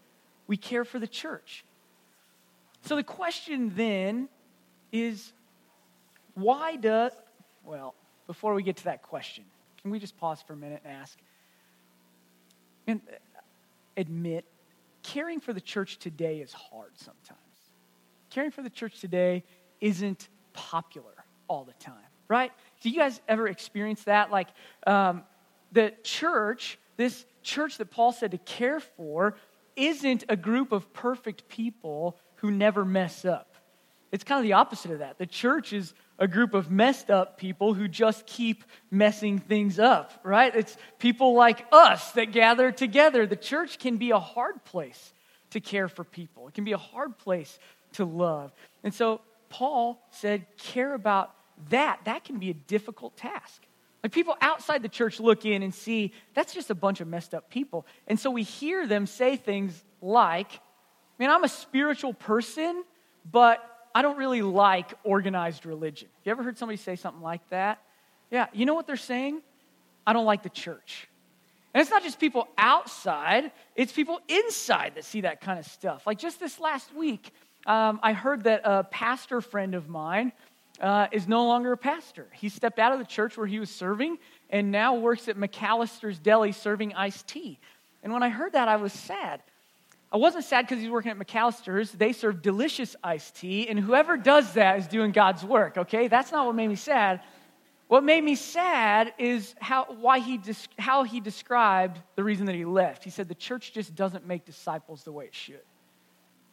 We 0.47 0.57
care 0.57 0.83
for 0.83 0.99
the 0.99 1.07
church. 1.07 1.63
So 2.83 2.95
the 2.95 3.03
question 3.03 3.73
then 3.75 4.29
is 4.91 5.31
why 6.33 6.75
does, 6.75 7.13
well, 7.63 7.93
before 8.27 8.53
we 8.53 8.63
get 8.63 8.77
to 8.77 8.83
that 8.85 9.01
question, 9.01 9.43
can 9.81 9.91
we 9.91 9.99
just 9.99 10.17
pause 10.17 10.41
for 10.41 10.53
a 10.53 10.57
minute 10.57 10.81
and 10.83 10.93
ask? 10.93 11.17
And 12.87 13.01
uh, 13.09 13.15
admit, 13.95 14.45
caring 15.03 15.39
for 15.39 15.53
the 15.53 15.61
church 15.61 15.99
today 15.99 16.39
is 16.39 16.51
hard 16.53 16.91
sometimes 16.95 17.38
caring 18.39 18.51
for 18.51 18.61
the 18.61 18.69
church 18.69 19.01
today 19.01 19.43
isn't 19.81 20.29
popular 20.53 21.25
all 21.49 21.65
the 21.65 21.73
time, 21.73 21.95
right? 22.29 22.53
Do 22.79 22.89
you 22.89 22.95
guys 22.95 23.19
ever 23.27 23.49
experience 23.49 24.05
that? 24.05 24.31
Like 24.31 24.47
um, 24.87 25.23
the 25.73 25.91
church, 26.03 26.79
this 26.95 27.25
church 27.43 27.79
that 27.79 27.91
Paul 27.91 28.13
said 28.13 28.31
to 28.31 28.37
care 28.37 28.79
for, 28.79 29.35
isn't 29.75 30.23
a 30.29 30.37
group 30.37 30.71
of 30.71 30.93
perfect 30.93 31.49
people 31.49 32.17
who 32.35 32.49
never 32.49 32.85
mess 32.85 33.25
up. 33.25 33.55
It's 34.09 34.23
kind 34.23 34.39
of 34.39 34.43
the 34.43 34.53
opposite 34.53 34.91
of 34.91 34.99
that. 34.99 35.17
The 35.17 35.25
church 35.25 35.73
is 35.73 35.93
a 36.17 36.25
group 36.25 36.53
of 36.53 36.71
messed 36.71 37.11
up 37.11 37.37
people 37.37 37.73
who 37.73 37.89
just 37.89 38.25
keep 38.25 38.63
messing 38.89 39.39
things 39.39 39.79
up, 39.79 40.13
right? 40.23 40.55
It's 40.55 40.77
people 40.97 41.33
like 41.33 41.65
us 41.73 42.13
that 42.13 42.31
gather 42.31 42.71
together. 42.71 43.27
The 43.27 43.35
church 43.35 43.79
can 43.79 43.97
be 43.97 44.11
a 44.11 44.19
hard 44.19 44.63
place 44.63 45.13
to 45.49 45.59
care 45.59 45.89
for 45.89 46.03
people, 46.05 46.47
it 46.47 46.53
can 46.53 46.63
be 46.63 46.73
a 46.73 46.77
hard 46.77 47.17
place 47.17 47.59
to 47.93 48.05
love. 48.05 48.51
And 48.83 48.93
so 48.93 49.21
Paul 49.49 50.01
said, 50.11 50.45
care 50.57 50.93
about 50.93 51.33
that. 51.69 51.99
That 52.05 52.23
can 52.23 52.39
be 52.39 52.49
a 52.49 52.53
difficult 52.53 53.17
task. 53.17 53.61
Like 54.03 54.11
people 54.11 54.35
outside 54.39 54.81
the 54.81 54.89
church 54.89 55.19
look 55.19 55.45
in 55.45 55.61
and 55.61 55.73
see 55.73 56.13
that's 56.33 56.53
just 56.53 56.69
a 56.69 56.75
bunch 56.75 57.01
of 57.01 57.07
messed 57.07 57.33
up 57.33 57.49
people. 57.49 57.85
And 58.07 58.19
so 58.19 58.31
we 58.31 58.43
hear 58.43 58.87
them 58.87 59.05
say 59.05 59.35
things 59.35 59.83
like, 60.01 60.61
man, 61.17 61.29
I'm 61.29 61.43
a 61.43 61.49
spiritual 61.49 62.13
person, 62.13 62.83
but 63.29 63.61
I 63.93 64.01
don't 64.01 64.17
really 64.17 64.41
like 64.41 64.93
organized 65.03 65.65
religion. 65.65 66.07
You 66.23 66.31
ever 66.31 66.43
heard 66.43 66.57
somebody 66.57 66.77
say 66.77 66.95
something 66.95 67.21
like 67.21 67.47
that? 67.49 67.81
Yeah, 68.31 68.47
you 68.53 68.65
know 68.65 68.73
what 68.73 68.87
they're 68.87 68.95
saying? 68.95 69.41
I 70.07 70.13
don't 70.13 70.25
like 70.25 70.43
the 70.43 70.49
church. 70.49 71.09
And 71.73 71.81
it's 71.81 71.91
not 71.91 72.03
just 72.03 72.19
people 72.19 72.47
outside, 72.57 73.51
it's 73.75 73.91
people 73.91 74.19
inside 74.27 74.93
that 74.95 75.05
see 75.05 75.21
that 75.21 75.41
kind 75.41 75.59
of 75.59 75.65
stuff. 75.65 76.07
Like 76.07 76.17
just 76.17 76.39
this 76.39 76.59
last 76.59 76.95
week, 76.95 77.31
um, 77.65 77.99
I 78.01 78.13
heard 78.13 78.43
that 78.45 78.61
a 78.63 78.83
pastor 78.83 79.41
friend 79.41 79.75
of 79.75 79.89
mine 79.89 80.31
uh, 80.81 81.07
is 81.11 81.27
no 81.27 81.45
longer 81.45 81.73
a 81.73 81.77
pastor. 81.77 82.27
He 82.33 82.49
stepped 82.49 82.79
out 82.79 82.93
of 82.93 82.99
the 82.99 83.05
church 83.05 83.37
where 83.37 83.47
he 83.47 83.59
was 83.59 83.69
serving 83.69 84.17
and 84.49 84.71
now 84.71 84.95
works 84.95 85.27
at 85.27 85.37
McAllister's 85.37 86.19
Deli 86.19 86.51
serving 86.51 86.93
iced 86.95 87.27
tea. 87.27 87.59
And 88.01 88.13
when 88.13 88.23
I 88.23 88.29
heard 88.29 88.53
that, 88.53 88.67
I 88.67 88.77
was 88.77 88.93
sad. 88.93 89.41
I 90.11 90.17
wasn't 90.17 90.45
sad 90.45 90.65
because 90.65 90.81
he's 90.81 90.89
working 90.89 91.11
at 91.11 91.19
McAllister's. 91.19 91.91
They 91.91 92.13
serve 92.13 92.41
delicious 92.41 92.95
iced 93.03 93.35
tea, 93.35 93.67
and 93.69 93.79
whoever 93.79 94.17
does 94.17 94.53
that 94.53 94.79
is 94.79 94.87
doing 94.87 95.11
God's 95.11 95.43
work, 95.43 95.77
okay? 95.77 96.07
That's 96.07 96.31
not 96.31 96.47
what 96.47 96.55
made 96.55 96.67
me 96.67 96.75
sad. 96.75 97.21
What 97.87 98.03
made 98.03 98.23
me 98.23 98.35
sad 98.35 99.13
is 99.17 99.55
how, 99.59 99.85
why 99.99 100.19
he, 100.19 100.39
how 100.77 101.03
he 101.03 101.19
described 101.19 101.99
the 102.15 102.23
reason 102.23 102.45
that 102.45 102.55
he 102.55 102.65
left. 102.65 103.03
He 103.03 103.09
said 103.09 103.27
the 103.27 103.35
church 103.35 103.73
just 103.73 103.93
doesn't 103.95 104.25
make 104.25 104.45
disciples 104.45 105.03
the 105.03 105.11
way 105.11 105.25
it 105.25 105.35
should. 105.35 105.61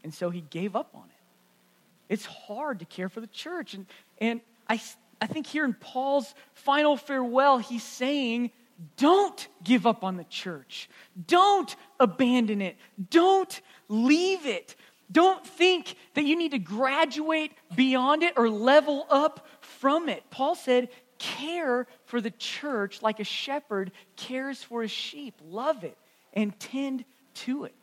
And 0.07 0.15
so 0.15 0.31
he 0.31 0.41
gave 0.41 0.77
up 0.77 0.91
on 0.95 1.03
it. 1.03 2.15
It's 2.15 2.25
hard 2.25 2.79
to 2.79 2.85
care 2.85 3.09
for 3.09 3.21
the 3.21 3.27
church. 3.27 3.75
And, 3.75 3.87
and 4.19 4.41
I, 4.69 4.81
I 5.21 5.27
think 5.27 5.49
here 5.49 5.65
in 5.65 5.75
Paul's 5.75 6.33
final 6.55 6.97
farewell, 6.97 7.59
he's 7.59 7.83
saying, 7.83 8.53
don't 8.97 9.49
give 9.65 9.85
up 9.85 10.05
on 10.05 10.17
the 10.17 10.23
church. 10.23 10.89
Don't 11.27 11.75
abandon 11.99 12.63
it. 12.63 12.77
Don't 13.11 13.61
leave 13.89 14.47
it. 14.47 14.77
Don't 15.11 15.45
think 15.45 15.97
that 16.15 16.23
you 16.25 16.37
need 16.37 16.53
to 16.53 16.61
graduate 16.61 17.51
beyond 17.75 18.23
it 18.23 18.35
or 18.37 18.49
level 18.49 19.09
up 19.11 19.45
from 19.61 20.09
it. 20.09 20.23
Paul 20.31 20.55
said, 20.55 20.89
care 21.19 21.89
for 22.05 22.21
the 22.21 22.31
church 22.31 23.03
like 23.03 23.19
a 23.19 23.25
shepherd 23.25 23.91
cares 24.15 24.63
for 24.63 24.83
his 24.83 24.93
sheep. 24.93 25.35
Love 25.45 25.83
it 25.83 25.99
and 26.33 26.57
tend 26.61 27.05
to 27.35 27.65
it. 27.65 27.75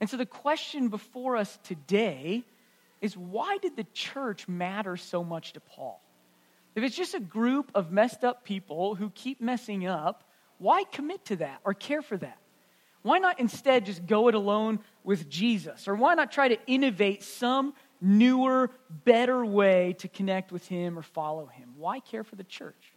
And 0.00 0.08
so 0.08 0.16
the 0.16 0.26
question 0.26 0.88
before 0.88 1.36
us 1.36 1.58
today 1.64 2.44
is 3.00 3.16
why 3.16 3.58
did 3.58 3.76
the 3.76 3.86
church 3.92 4.48
matter 4.48 4.96
so 4.96 5.24
much 5.24 5.52
to 5.54 5.60
Paul? 5.60 6.00
If 6.74 6.84
it's 6.84 6.96
just 6.96 7.14
a 7.14 7.20
group 7.20 7.70
of 7.74 7.90
messed 7.90 8.24
up 8.24 8.44
people 8.44 8.94
who 8.94 9.10
keep 9.10 9.40
messing 9.40 9.86
up, 9.86 10.24
why 10.58 10.84
commit 10.84 11.24
to 11.26 11.36
that 11.36 11.60
or 11.64 11.74
care 11.74 12.02
for 12.02 12.16
that? 12.16 12.38
Why 13.02 13.18
not 13.18 13.40
instead 13.40 13.86
just 13.86 14.06
go 14.06 14.28
it 14.28 14.34
alone 14.34 14.80
with 15.04 15.28
Jesus? 15.28 15.88
Or 15.88 15.94
why 15.94 16.14
not 16.14 16.32
try 16.32 16.48
to 16.48 16.58
innovate 16.66 17.22
some 17.22 17.74
newer, 18.00 18.70
better 19.04 19.44
way 19.44 19.94
to 19.98 20.08
connect 20.08 20.52
with 20.52 20.66
Him 20.66 20.98
or 20.98 21.02
follow 21.02 21.46
Him? 21.46 21.70
Why 21.76 22.00
care 22.00 22.24
for 22.24 22.36
the 22.36 22.44
church? 22.44 22.92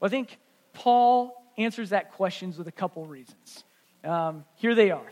Well, 0.00 0.08
I 0.08 0.10
think 0.10 0.38
Paul 0.74 1.42
answers 1.58 1.90
that 1.90 2.12
questions 2.12 2.58
with 2.58 2.68
a 2.68 2.72
couple 2.72 3.04
reasons. 3.06 3.64
Um, 4.04 4.44
here 4.56 4.74
they 4.74 4.90
are 4.90 5.10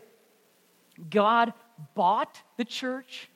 God 1.11 1.53
bought 1.95 2.41
the 2.57 2.65
church, 2.65 3.29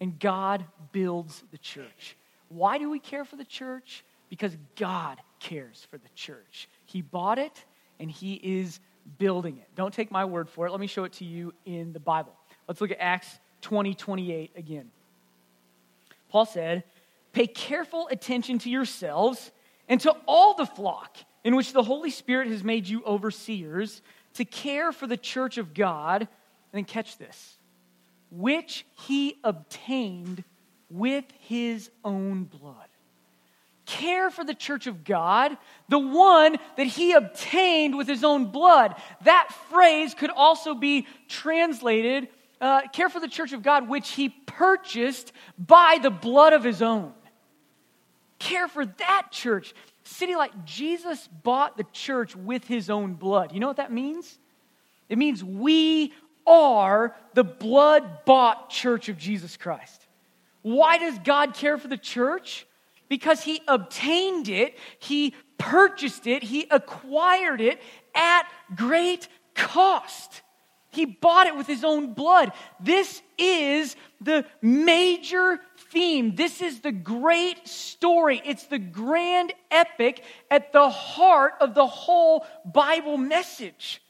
and 0.00 0.18
God 0.18 0.64
builds 0.92 1.42
the 1.50 1.58
church. 1.58 2.16
Why 2.48 2.78
do 2.78 2.90
we 2.90 2.98
care 2.98 3.24
for 3.24 3.36
the 3.36 3.44
church? 3.44 4.04
Because 4.28 4.56
God 4.76 5.18
cares 5.38 5.86
for 5.90 5.98
the 5.98 6.08
church. 6.14 6.68
He 6.86 7.02
bought 7.02 7.38
it 7.38 7.64
and 7.98 8.10
He 8.10 8.34
is 8.34 8.80
building 9.18 9.58
it. 9.58 9.68
Don't 9.74 9.92
take 9.92 10.10
my 10.10 10.24
word 10.24 10.48
for 10.48 10.66
it. 10.66 10.70
Let 10.70 10.80
me 10.80 10.86
show 10.86 11.04
it 11.04 11.12
to 11.14 11.24
you 11.24 11.52
in 11.64 11.92
the 11.92 12.00
Bible. 12.00 12.34
Let's 12.68 12.80
look 12.80 12.90
at 12.90 13.00
Acts 13.00 13.38
20 13.62 13.94
28 13.94 14.52
again. 14.56 14.90
Paul 16.28 16.46
said, 16.46 16.84
Pay 17.32 17.46
careful 17.46 18.08
attention 18.10 18.58
to 18.60 18.70
yourselves 18.70 19.52
and 19.88 20.00
to 20.00 20.14
all 20.26 20.54
the 20.54 20.66
flock 20.66 21.16
in 21.44 21.56
which 21.56 21.72
the 21.72 21.82
Holy 21.82 22.10
Spirit 22.10 22.48
has 22.48 22.64
made 22.64 22.86
you 22.86 23.04
overseers 23.04 24.02
to 24.34 24.44
care 24.44 24.92
for 24.92 25.06
the 25.06 25.16
church 25.16 25.58
of 25.58 25.74
God. 25.74 26.28
And 26.72 26.78
then 26.78 26.84
catch 26.84 27.18
this 27.18 27.56
which 28.30 28.86
he 29.06 29.40
obtained 29.42 30.44
with 30.88 31.24
his 31.40 31.90
own 32.04 32.44
blood. 32.44 32.76
Care 33.86 34.30
for 34.30 34.44
the 34.44 34.54
church 34.54 34.86
of 34.86 35.02
God, 35.02 35.56
the 35.88 35.98
one 35.98 36.56
that 36.76 36.86
he 36.86 37.12
obtained 37.12 37.96
with 37.96 38.06
his 38.06 38.22
own 38.22 38.52
blood. 38.52 38.94
That 39.24 39.48
phrase 39.68 40.14
could 40.14 40.30
also 40.30 40.74
be 40.74 41.08
translated 41.28 42.28
uh, 42.60 42.82
care 42.88 43.08
for 43.08 43.20
the 43.20 43.28
church 43.28 43.52
of 43.52 43.62
God, 43.62 43.88
which 43.88 44.10
he 44.10 44.28
purchased 44.28 45.32
by 45.58 45.98
the 46.02 46.10
blood 46.10 46.52
of 46.52 46.62
his 46.62 46.82
own. 46.82 47.14
Care 48.38 48.68
for 48.68 48.84
that 48.84 49.28
church. 49.30 49.74
City 50.04 50.34
Light 50.34 50.66
Jesus 50.66 51.26
bought 51.42 51.76
the 51.76 51.86
church 51.92 52.36
with 52.36 52.66
his 52.66 52.90
own 52.90 53.14
blood. 53.14 53.52
You 53.52 53.60
know 53.60 53.66
what 53.66 53.78
that 53.78 53.92
means? 53.92 54.38
It 55.08 55.16
means 55.16 55.42
we 55.42 56.12
are 56.50 57.14
the 57.34 57.44
blood 57.44 58.24
bought 58.24 58.70
church 58.70 59.08
of 59.08 59.16
Jesus 59.16 59.56
Christ. 59.56 60.04
Why 60.62 60.98
does 60.98 61.16
God 61.20 61.54
care 61.54 61.78
for 61.78 61.86
the 61.86 61.96
church? 61.96 62.66
Because 63.08 63.42
he 63.42 63.62
obtained 63.68 64.48
it, 64.48 64.76
he 64.98 65.34
purchased 65.58 66.26
it, 66.26 66.42
he 66.42 66.66
acquired 66.70 67.60
it 67.60 67.80
at 68.14 68.46
great 68.74 69.28
cost. 69.54 70.42
He 70.92 71.04
bought 71.04 71.46
it 71.46 71.56
with 71.56 71.68
his 71.68 71.84
own 71.84 72.14
blood. 72.14 72.52
This 72.80 73.22
is 73.38 73.94
the 74.20 74.44
major 74.60 75.60
theme. 75.92 76.34
This 76.34 76.60
is 76.60 76.80
the 76.80 76.90
great 76.90 77.68
story. 77.68 78.42
It's 78.44 78.64
the 78.64 78.80
grand 78.80 79.52
epic 79.70 80.24
at 80.50 80.72
the 80.72 80.88
heart 80.88 81.54
of 81.60 81.74
the 81.74 81.86
whole 81.86 82.44
Bible 82.64 83.16
message. 83.18 84.02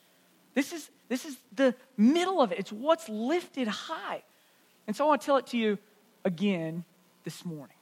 This 0.55 0.73
is 0.73 0.91
this 1.11 1.25
is 1.25 1.37
the 1.57 1.75
middle 1.97 2.41
of 2.41 2.53
it, 2.53 2.61
it's 2.61 2.73
what's 2.73 3.09
lifted 3.09 3.67
high. 3.67 4.23
And 4.87 4.97
so 4.97 5.05
I 5.05 5.09
want 5.09 5.21
to 5.21 5.27
tell 5.27 5.37
it 5.39 5.49
to 5.49 5.59
you 5.59 5.77
again 6.25 6.85
this 7.25 7.45
morning. 7.45 7.77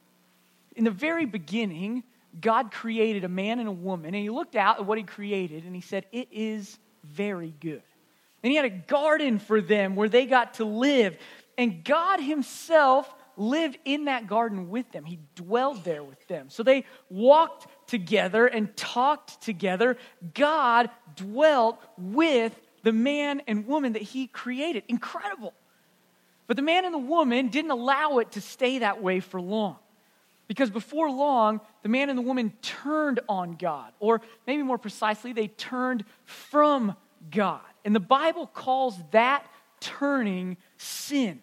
In 0.75 0.83
the 0.83 0.91
very 0.91 1.25
beginning, 1.25 2.03
God 2.41 2.71
created 2.71 3.23
a 3.23 3.29
man 3.29 3.59
and 3.59 3.69
a 3.69 3.71
woman, 3.71 4.07
and 4.07 4.15
he 4.15 4.31
looked 4.31 4.55
out 4.55 4.79
at 4.79 4.85
what 4.85 4.97
he 4.97 5.03
created 5.03 5.63
and 5.63 5.75
he 5.75 5.81
said, 5.81 6.05
It 6.11 6.27
is 6.31 6.79
very 7.03 7.53
good. 7.59 7.83
And 8.41 8.51
he 8.51 8.55
had 8.55 8.65
a 8.65 8.69
garden 8.69 9.37
for 9.37 9.61
them 9.61 9.95
where 9.95 10.09
they 10.09 10.25
got 10.25 10.55
to 10.55 10.65
live. 10.65 11.15
And 11.55 11.83
God 11.83 12.19
himself 12.19 13.13
lived 13.37 13.77
in 13.85 14.05
that 14.05 14.27
garden 14.27 14.69
with 14.69 14.91
them. 14.91 15.05
He 15.05 15.19
dwelled 15.35 15.83
there 15.83 16.03
with 16.03 16.25
them. 16.27 16.49
So 16.49 16.63
they 16.63 16.85
walked 17.09 17.67
together 17.87 18.47
and 18.47 18.75
talked 18.75 19.41
together. 19.41 19.97
God 20.33 20.89
dwelt 21.15 21.79
with 21.97 22.59
the 22.83 22.91
man 22.91 23.41
and 23.47 23.67
woman 23.67 23.93
that 23.93 24.01
he 24.01 24.27
created. 24.27 24.83
Incredible. 24.87 25.53
But 26.47 26.55
the 26.55 26.63
man 26.63 26.85
and 26.85 26.93
the 26.93 26.97
woman 26.97 27.49
didn't 27.49 27.71
allow 27.71 28.17
it 28.17 28.31
to 28.31 28.41
stay 28.41 28.79
that 28.79 29.01
way 29.01 29.19
for 29.19 29.39
long. 29.39 29.77
Because 30.47 30.71
before 30.71 31.11
long, 31.11 31.61
the 31.83 31.89
man 31.89 32.09
and 32.09 32.17
the 32.17 32.23
woman 32.23 32.51
turned 32.63 33.19
on 33.29 33.53
God, 33.53 33.93
or 33.99 34.21
maybe 34.47 34.63
more 34.63 34.79
precisely, 34.79 35.31
they 35.31 35.47
turned 35.47 36.03
from 36.25 36.95
God. 37.29 37.61
And 37.85 37.95
the 37.95 37.99
Bible 37.99 38.47
calls 38.47 38.97
that 39.11 39.45
turning 39.79 40.57
sin. 40.77 41.41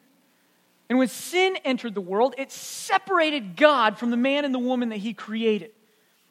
And 0.89 0.99
when 0.99 1.07
sin 1.09 1.57
entered 1.65 1.95
the 1.95 2.01
world, 2.01 2.35
it 2.37 2.51
separated 2.51 3.57
God 3.57 3.97
from 3.97 4.11
the 4.11 4.17
man 4.17 4.45
and 4.45 4.53
the 4.53 4.59
woman 4.59 4.89
that 4.89 4.99
he 4.99 5.15
created. 5.15 5.71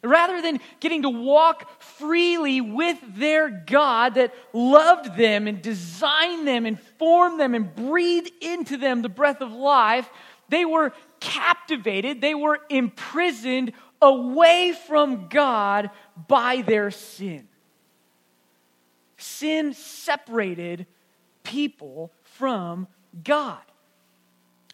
Rather 0.05 0.41
than 0.41 0.59
getting 0.79 1.01
to 1.01 1.09
walk 1.09 1.81
freely 1.81 2.61
with 2.61 2.97
their 3.15 3.49
God 3.49 4.15
that 4.15 4.33
loved 4.53 5.17
them 5.17 5.47
and 5.47 5.61
designed 5.61 6.47
them 6.47 6.65
and 6.65 6.79
formed 6.79 7.39
them 7.39 7.55
and 7.55 7.75
breathed 7.75 8.31
into 8.41 8.77
them 8.77 9.01
the 9.01 9.09
breath 9.09 9.41
of 9.41 9.51
life, 9.51 10.09
they 10.49 10.65
were 10.65 10.93
captivated, 11.19 12.21
they 12.21 12.35
were 12.35 12.59
imprisoned 12.69 13.73
away 14.01 14.73
from 14.87 15.27
God 15.27 15.89
by 16.27 16.61
their 16.61 16.91
sin. 16.91 17.47
Sin 19.17 19.73
separated 19.73 20.85
people 21.43 22.11
from 22.21 22.87
God. 23.23 23.59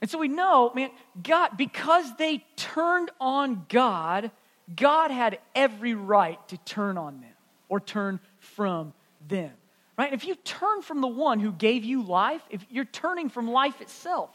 And 0.01 0.09
so 0.09 0.17
we 0.17 0.27
know, 0.27 0.71
man, 0.73 0.89
God, 1.21 1.57
because 1.57 2.15
they 2.17 2.43
turned 2.55 3.11
on 3.19 3.65
God, 3.69 4.31
God 4.75 5.12
had 5.12 5.40
every 5.56 5.94
right 5.94 6.40
to 6.50 6.58
turn 6.58 6.98
on 6.98 7.22
them 7.22 7.34
or 7.70 7.80
turn 7.80 8.20
from 8.40 8.94
them. 9.28 9.51
Right? 9.98 10.13
If 10.13 10.25
you 10.25 10.36
turn 10.36 10.82
from 10.82 11.01
the 11.01 11.08
one 11.08 11.40
who 11.40 11.51
gave 11.51 11.84
you 11.84 12.04
life, 12.04 12.42
if 12.50 12.66
you're 12.70 12.86
turning 12.86 13.30
from 13.30 13.50
life 13.50 13.82
itself. 13.82 14.30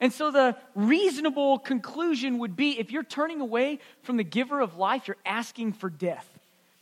And 0.00 0.12
so 0.12 0.30
the 0.30 0.56
reasonable 0.74 1.58
conclusion 1.58 2.38
would 2.38 2.56
be 2.56 2.78
if 2.78 2.90
you're 2.90 3.04
turning 3.04 3.40
away 3.40 3.78
from 4.02 4.16
the 4.16 4.24
giver 4.24 4.60
of 4.60 4.76
life, 4.76 5.06
you're 5.06 5.16
asking 5.24 5.74
for 5.74 5.90
death. 5.90 6.28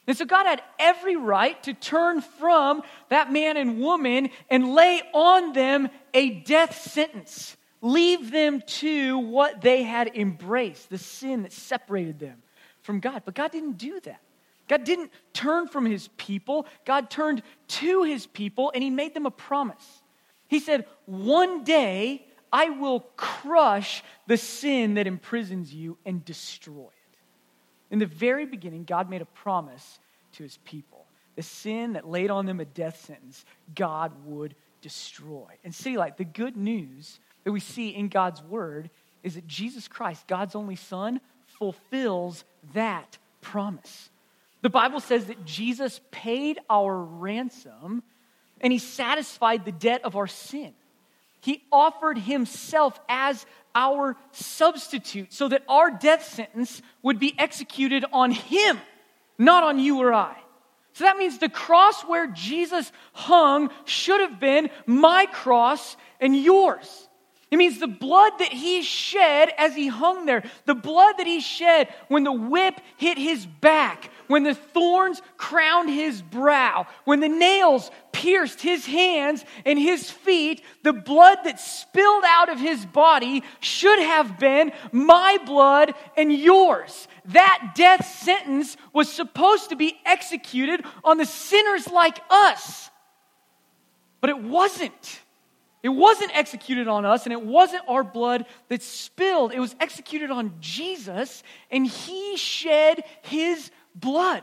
And 0.06 0.16
so 0.16 0.24
God 0.24 0.46
had 0.46 0.62
every 0.78 1.16
right 1.16 1.62
to 1.64 1.74
turn 1.74 2.20
from 2.20 2.82
that 3.10 3.32
man 3.32 3.56
and 3.56 3.78
woman 3.78 4.30
and 4.48 4.74
lay 4.74 5.02
on 5.12 5.52
them 5.52 5.88
a 6.14 6.30
death 6.30 6.80
sentence, 6.80 7.56
leave 7.82 8.30
them 8.30 8.62
to 8.66 9.18
what 9.18 9.60
they 9.60 9.82
had 9.82 10.16
embraced, 10.16 10.88
the 10.88 10.98
sin 10.98 11.42
that 11.42 11.52
separated 11.52 12.18
them 12.18 12.42
from 12.90 12.98
God. 12.98 13.22
But 13.24 13.36
God 13.36 13.52
didn't 13.52 13.78
do 13.78 14.00
that. 14.00 14.20
God 14.66 14.82
didn't 14.82 15.12
turn 15.32 15.68
from 15.68 15.86
his 15.86 16.08
people, 16.16 16.66
God 16.84 17.08
turned 17.08 17.42
to 17.68 18.02
his 18.02 18.26
people 18.26 18.72
and 18.74 18.82
he 18.82 18.90
made 18.90 19.14
them 19.14 19.26
a 19.26 19.30
promise. 19.30 20.02
He 20.48 20.58
said, 20.58 20.86
One 21.06 21.62
day 21.62 22.26
I 22.52 22.70
will 22.70 23.00
crush 23.16 24.02
the 24.26 24.36
sin 24.36 24.94
that 24.94 25.06
imprisons 25.06 25.72
you 25.72 25.98
and 26.04 26.24
destroy 26.24 26.86
it. 26.86 27.18
In 27.92 28.00
the 28.00 28.06
very 28.06 28.44
beginning, 28.44 28.84
God 28.84 29.08
made 29.08 29.22
a 29.22 29.26
promise 29.26 30.00
to 30.32 30.42
his 30.42 30.56
people. 30.58 31.06
The 31.36 31.42
sin 31.42 31.92
that 31.92 32.08
laid 32.08 32.30
on 32.30 32.46
them 32.46 32.58
a 32.58 32.64
death 32.64 33.04
sentence, 33.04 33.44
God 33.74 34.12
would 34.24 34.56
destroy. 34.82 35.46
And 35.62 35.72
see, 35.72 35.96
like 35.96 36.16
the 36.16 36.24
good 36.24 36.56
news 36.56 37.20
that 37.44 37.52
we 37.52 37.60
see 37.60 37.90
in 37.90 38.08
God's 38.08 38.42
word 38.42 38.90
is 39.22 39.36
that 39.36 39.46
Jesus 39.46 39.86
Christ, 39.86 40.26
God's 40.26 40.56
only 40.56 40.76
Son, 40.76 41.20
fulfills 41.60 42.44
that 42.74 43.18
promise. 43.40 44.10
The 44.62 44.70
Bible 44.70 44.98
says 44.98 45.26
that 45.26 45.44
Jesus 45.44 46.00
paid 46.10 46.58
our 46.68 46.96
ransom 46.96 48.02
and 48.60 48.72
he 48.72 48.78
satisfied 48.78 49.64
the 49.64 49.72
debt 49.72 50.04
of 50.04 50.16
our 50.16 50.26
sin. 50.26 50.72
He 51.40 51.62
offered 51.70 52.18
himself 52.18 52.98
as 53.08 53.46
our 53.74 54.16
substitute 54.32 55.32
so 55.32 55.48
that 55.48 55.62
our 55.68 55.90
death 55.90 56.24
sentence 56.24 56.82
would 57.02 57.18
be 57.18 57.34
executed 57.38 58.04
on 58.12 58.32
him, 58.32 58.78
not 59.38 59.62
on 59.62 59.78
you 59.78 59.98
or 59.98 60.12
I. 60.12 60.36
So 60.94 61.04
that 61.04 61.16
means 61.16 61.38
the 61.38 61.48
cross 61.48 62.02
where 62.02 62.26
Jesus 62.26 62.90
hung 63.12 63.70
should 63.84 64.20
have 64.20 64.40
been 64.40 64.70
my 64.86 65.26
cross 65.26 65.96
and 66.20 66.36
yours. 66.36 67.08
It 67.50 67.56
means 67.56 67.80
the 67.80 67.88
blood 67.88 68.34
that 68.38 68.52
he 68.52 68.80
shed 68.80 69.52
as 69.58 69.74
he 69.74 69.88
hung 69.88 70.24
there, 70.24 70.44
the 70.66 70.74
blood 70.74 71.14
that 71.18 71.26
he 71.26 71.40
shed 71.40 71.92
when 72.06 72.22
the 72.22 72.32
whip 72.32 72.80
hit 72.96 73.18
his 73.18 73.44
back, 73.44 74.08
when 74.28 74.44
the 74.44 74.54
thorns 74.54 75.20
crowned 75.36 75.90
his 75.90 76.22
brow, 76.22 76.86
when 77.04 77.18
the 77.18 77.28
nails 77.28 77.90
pierced 78.12 78.60
his 78.60 78.86
hands 78.86 79.44
and 79.66 79.80
his 79.80 80.08
feet, 80.08 80.62
the 80.84 80.92
blood 80.92 81.38
that 81.42 81.58
spilled 81.58 82.22
out 82.24 82.50
of 82.50 82.60
his 82.60 82.86
body 82.86 83.42
should 83.58 83.98
have 83.98 84.38
been 84.38 84.70
my 84.92 85.36
blood 85.44 85.94
and 86.16 86.32
yours. 86.32 87.08
That 87.26 87.72
death 87.74 88.06
sentence 88.06 88.76
was 88.92 89.12
supposed 89.12 89.70
to 89.70 89.76
be 89.76 89.98
executed 90.06 90.84
on 91.02 91.16
the 91.16 91.26
sinners 91.26 91.90
like 91.90 92.20
us, 92.30 92.90
but 94.20 94.30
it 94.30 94.38
wasn't. 94.38 95.20
It 95.82 95.88
wasn't 95.88 96.36
executed 96.36 96.88
on 96.88 97.06
us, 97.06 97.24
and 97.24 97.32
it 97.32 97.42
wasn't 97.42 97.82
our 97.88 98.04
blood 98.04 98.44
that 98.68 98.82
spilled. 98.82 99.52
It 99.52 99.60
was 99.60 99.74
executed 99.80 100.30
on 100.30 100.54
Jesus, 100.60 101.42
and 101.70 101.86
He 101.86 102.36
shed 102.36 103.04
His 103.22 103.70
blood. 103.94 104.42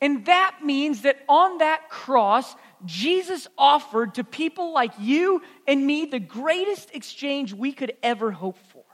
And 0.00 0.26
that 0.26 0.58
means 0.62 1.02
that 1.02 1.18
on 1.28 1.58
that 1.58 1.88
cross, 1.88 2.54
Jesus 2.84 3.48
offered 3.56 4.14
to 4.14 4.24
people 4.24 4.72
like 4.72 4.92
you 4.98 5.42
and 5.66 5.86
me 5.86 6.04
the 6.04 6.20
greatest 6.20 6.94
exchange 6.94 7.52
we 7.52 7.72
could 7.72 7.94
ever 8.02 8.30
hope 8.30 8.58
for. 8.70 8.84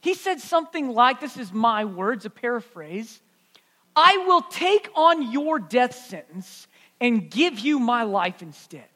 He 0.00 0.14
said 0.14 0.40
something 0.40 0.88
like 0.88 1.20
this 1.20 1.36
is 1.36 1.52
my 1.52 1.84
words, 1.84 2.24
a 2.24 2.30
paraphrase 2.30 3.20
I 3.96 4.18
will 4.26 4.42
take 4.42 4.88
on 4.94 5.32
your 5.32 5.58
death 5.58 5.94
sentence 5.94 6.68
and 7.00 7.28
give 7.28 7.58
you 7.58 7.80
my 7.80 8.04
life 8.04 8.40
instead. 8.40 8.86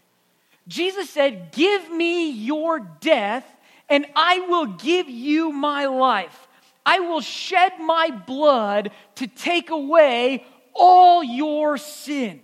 Jesus 0.67 1.11
said, 1.11 1.53
Give 1.53 1.91
me 1.91 2.31
your 2.31 2.81
death, 2.81 3.45
and 3.89 4.07
I 4.17 4.41
will 4.41 4.67
give 4.67 5.09
you 5.09 5.53
my 5.53 5.87
life. 5.87 6.49
I 6.87 7.01
will 7.01 7.21
shed 7.21 7.73
my 7.81 8.11
blood 8.11 8.91
to 9.17 9.27
take 9.27 9.71
away 9.71 10.45
all 10.75 11.23
your 11.23 11.79
sin. 11.79 12.44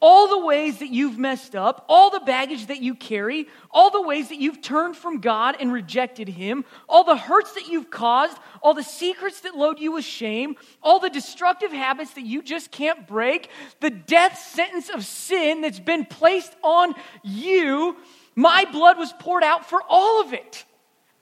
All 0.00 0.28
the 0.28 0.46
ways 0.46 0.78
that 0.80 0.90
you've 0.90 1.18
messed 1.18 1.56
up, 1.56 1.86
all 1.88 2.10
the 2.10 2.20
baggage 2.20 2.66
that 2.66 2.82
you 2.82 2.94
carry, 2.94 3.48
all 3.70 3.90
the 3.90 4.02
ways 4.02 4.28
that 4.28 4.38
you've 4.38 4.60
turned 4.60 4.94
from 4.94 5.20
God 5.20 5.56
and 5.58 5.72
rejected 5.72 6.28
Him, 6.28 6.66
all 6.86 7.02
the 7.02 7.16
hurts 7.16 7.52
that 7.52 7.68
you've 7.68 7.90
caused, 7.90 8.36
all 8.62 8.74
the 8.74 8.82
secrets 8.82 9.40
that 9.40 9.56
load 9.56 9.78
you 9.78 9.92
with 9.92 10.04
shame, 10.04 10.56
all 10.82 10.98
the 10.98 11.08
destructive 11.08 11.72
habits 11.72 12.12
that 12.12 12.26
you 12.26 12.42
just 12.42 12.70
can't 12.70 13.06
break, 13.06 13.48
the 13.80 13.90
death 13.90 14.38
sentence 14.38 14.90
of 14.90 15.04
sin 15.04 15.62
that's 15.62 15.80
been 15.80 16.04
placed 16.04 16.54
on 16.62 16.94
you, 17.22 17.96
my 18.34 18.66
blood 18.70 18.98
was 18.98 19.14
poured 19.18 19.42
out 19.42 19.68
for 19.68 19.80
all 19.88 20.20
of 20.20 20.34
it. 20.34 20.66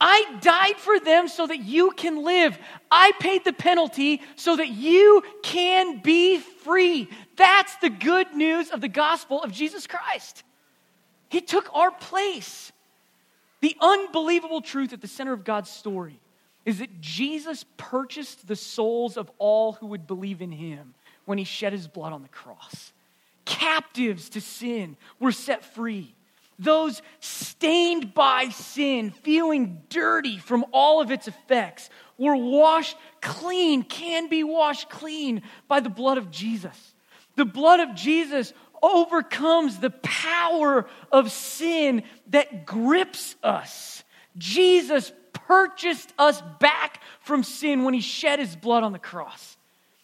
I 0.07 0.37
died 0.43 0.77
for 0.77 1.01
them 1.01 1.29
so 1.29 1.47
that 1.47 1.61
you 1.61 1.91
can 1.93 2.25
live. 2.25 2.59
I 2.91 3.13
paid 3.21 3.43
the 3.43 3.55
penalty 3.55 4.21
so 4.37 4.55
that 4.55 4.69
you 4.69 5.23
can 5.43 6.03
be 6.03 6.39
free. 6.39 7.09
That's 7.37 7.75
the 7.77 7.89
good 7.89 8.35
news 8.35 8.71
of 8.71 8.83
the 8.83 8.89
gospel 8.89 9.43
of 9.43 9.51
Jesus 9.51 9.87
Christ. 9.87 10.43
He 11.31 11.41
took 11.41 11.75
our 11.75 11.91
place. 11.91 12.71
The 13.63 13.75
unbelievable 13.81 14.61
truth 14.61 14.93
at 14.93 15.01
the 15.01 15.09
center 15.09 15.33
of 15.33 15.43
God's 15.43 15.71
story 15.71 16.21
is 16.67 16.81
that 16.81 17.01
Jesus 17.01 17.65
purchased 17.79 18.47
the 18.47 18.57
souls 18.57 19.17
of 19.17 19.31
all 19.39 19.73
who 19.73 19.87
would 19.87 20.07
believe 20.07 20.43
in 20.43 20.53
him 20.53 20.93
when 21.25 21.39
he 21.39 21.45
shed 21.45 21.73
his 21.73 21.89
blood 21.89 22.13
on 22.13 22.21
the 22.21 22.29
cross. 22.29 22.93
Captives 23.47 24.29
to 24.29 24.43
sin 24.43 24.99
were 25.19 25.33
set 25.33 25.65
free 25.65 26.15
those 26.59 27.03
stained 27.21 28.15
by 28.15 28.49
sin, 28.51 29.11
feeling 29.11 29.83
dirty 29.89 30.39
from 30.39 30.65
all 30.73 31.01
of 31.01 31.11
its 31.11 31.29
effects, 31.29 31.91
were 32.17 32.37
washed 32.37 32.97
clean, 33.21 33.83
can 33.83 34.29
be 34.29 34.45
washed 34.45 34.89
clean 34.89 35.43
by 35.69 35.81
the 35.81 35.91
blood 35.91 36.19
of 36.19 36.31
Jesus. 36.31 36.95
The 37.37 37.45
blood 37.45 37.81
of 37.81 37.95
Jesus 37.95 38.53
overcomes 38.83 39.79
the 39.79 39.91
power 39.91 40.87
of 41.11 41.33
sin 41.33 42.03
that 42.29 42.67
grips 42.67 43.35
us. 43.43 44.05
Jesus 44.37 45.13
purchased 45.33 46.13
us 46.19 46.43
back 46.61 47.01
from 47.21 47.43
sin 47.43 47.85
when 47.85 47.95
he 47.95 48.01
shed 48.01 48.39
his 48.39 48.55
blood 48.55 48.83
on 48.83 48.93
the 48.93 48.99
cross. 48.99 49.57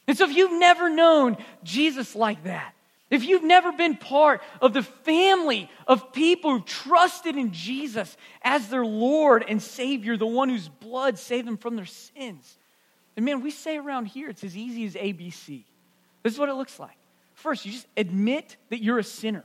And 0.06 0.16
so, 0.16 0.28
if 0.28 0.36
you've 0.36 0.58
never 0.58 0.90
known 0.90 1.36
Jesus 1.62 2.16
like 2.16 2.44
that, 2.44 2.74
if 3.10 3.24
you've 3.24 3.42
never 3.42 3.72
been 3.72 3.96
part 3.96 4.40
of 4.60 4.72
the 4.72 4.82
family 4.82 5.68
of 5.86 6.12
people 6.12 6.52
who 6.52 6.64
trusted 6.64 7.36
in 7.36 7.52
Jesus 7.52 8.16
as 8.42 8.68
their 8.68 8.84
Lord 8.84 9.44
and 9.46 9.60
Savior, 9.60 10.16
the 10.16 10.26
one 10.26 10.48
whose 10.48 10.68
blood 10.68 11.18
saved 11.18 11.46
them 11.46 11.56
from 11.56 11.76
their 11.76 11.86
sins, 11.86 12.56
and 13.16 13.26
man, 13.26 13.42
we 13.42 13.50
say 13.50 13.76
around 13.76 14.06
here 14.06 14.30
it's 14.30 14.44
as 14.44 14.56
easy 14.56 14.86
as 14.86 14.94
ABC. 14.94 15.64
This 16.22 16.32
is 16.32 16.38
what 16.38 16.48
it 16.48 16.54
looks 16.54 16.78
like. 16.78 16.96
First, 17.34 17.66
you 17.66 17.72
just 17.72 17.86
admit 17.96 18.56
that 18.70 18.82
you're 18.82 18.98
a 18.98 19.04
sinner. 19.04 19.44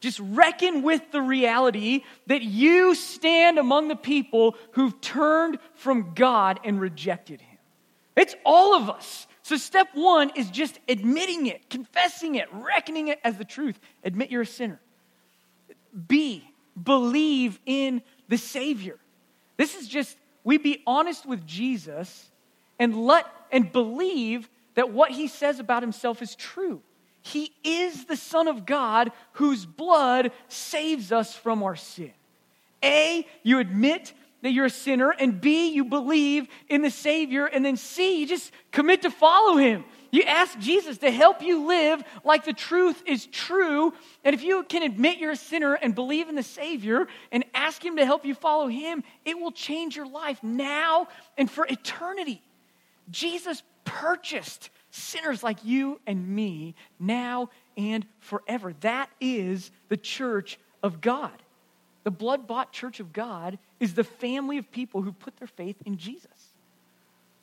Just 0.00 0.18
reckon 0.20 0.82
with 0.82 1.10
the 1.12 1.20
reality 1.20 2.04
that 2.26 2.42
you 2.42 2.94
stand 2.94 3.58
among 3.58 3.88
the 3.88 3.96
people 3.96 4.56
who've 4.72 4.98
turned 5.00 5.58
from 5.74 6.14
God 6.14 6.60
and 6.64 6.80
rejected 6.80 7.40
Him. 7.40 7.58
It's 8.16 8.34
all 8.44 8.74
of 8.74 8.88
us. 8.88 9.26
So, 9.50 9.56
step 9.56 9.88
one 9.94 10.30
is 10.36 10.48
just 10.48 10.78
admitting 10.88 11.48
it, 11.48 11.68
confessing 11.68 12.36
it, 12.36 12.46
reckoning 12.52 13.08
it 13.08 13.18
as 13.24 13.36
the 13.36 13.44
truth. 13.44 13.80
Admit 14.04 14.30
you're 14.30 14.42
a 14.42 14.46
sinner. 14.46 14.80
B, 16.06 16.48
believe 16.80 17.58
in 17.66 18.00
the 18.28 18.38
Savior. 18.38 18.96
This 19.56 19.74
is 19.74 19.88
just, 19.88 20.16
we 20.44 20.56
be 20.56 20.84
honest 20.86 21.26
with 21.26 21.44
Jesus 21.48 22.30
and 22.78 23.04
let 23.04 23.26
and 23.50 23.72
believe 23.72 24.48
that 24.76 24.92
what 24.92 25.10
he 25.10 25.26
says 25.26 25.58
about 25.58 25.82
himself 25.82 26.22
is 26.22 26.36
true. 26.36 26.80
He 27.20 27.52
is 27.64 28.04
the 28.04 28.16
Son 28.16 28.46
of 28.46 28.64
God 28.64 29.10
whose 29.32 29.66
blood 29.66 30.30
saves 30.46 31.10
us 31.10 31.34
from 31.34 31.64
our 31.64 31.74
sin. 31.74 32.12
A, 32.84 33.26
you 33.42 33.58
admit 33.58 34.12
that 34.42 34.52
you're 34.52 34.66
a 34.66 34.70
sinner, 34.70 35.10
and 35.10 35.40
B, 35.40 35.70
you 35.70 35.84
believe 35.84 36.48
in 36.68 36.82
the 36.82 36.90
Savior, 36.90 37.46
and 37.46 37.64
then 37.64 37.76
C, 37.76 38.20
you 38.20 38.26
just 38.26 38.52
commit 38.70 39.02
to 39.02 39.10
follow 39.10 39.56
Him. 39.56 39.84
You 40.10 40.22
ask 40.24 40.58
Jesus 40.58 40.98
to 40.98 41.10
help 41.10 41.42
you 41.42 41.66
live 41.66 42.02
like 42.24 42.44
the 42.44 42.52
truth 42.52 43.02
is 43.06 43.26
true. 43.26 43.92
And 44.24 44.34
if 44.34 44.42
you 44.42 44.64
can 44.64 44.82
admit 44.82 45.18
you're 45.18 45.32
a 45.32 45.36
sinner 45.36 45.74
and 45.74 45.94
believe 45.94 46.28
in 46.28 46.34
the 46.34 46.42
Savior 46.42 47.06
and 47.30 47.44
ask 47.54 47.84
Him 47.84 47.96
to 47.96 48.04
help 48.04 48.24
you 48.24 48.34
follow 48.34 48.66
Him, 48.66 49.04
it 49.24 49.38
will 49.38 49.52
change 49.52 49.96
your 49.96 50.08
life 50.08 50.42
now 50.42 51.08
and 51.38 51.50
for 51.50 51.64
eternity. 51.66 52.42
Jesus 53.10 53.62
purchased 53.84 54.70
sinners 54.90 55.42
like 55.42 55.64
you 55.64 56.00
and 56.06 56.28
me 56.28 56.74
now 56.98 57.50
and 57.76 58.04
forever. 58.18 58.74
That 58.80 59.10
is 59.20 59.70
the 59.88 59.96
church 59.96 60.58
of 60.82 61.00
God. 61.00 61.42
The 62.10 62.16
blood 62.16 62.48
bought 62.48 62.72
church 62.72 62.98
of 62.98 63.12
God 63.12 63.56
is 63.78 63.94
the 63.94 64.02
family 64.02 64.58
of 64.58 64.72
people 64.72 65.00
who 65.00 65.12
put 65.12 65.36
their 65.36 65.46
faith 65.46 65.76
in 65.86 65.96
Jesus. 65.96 66.26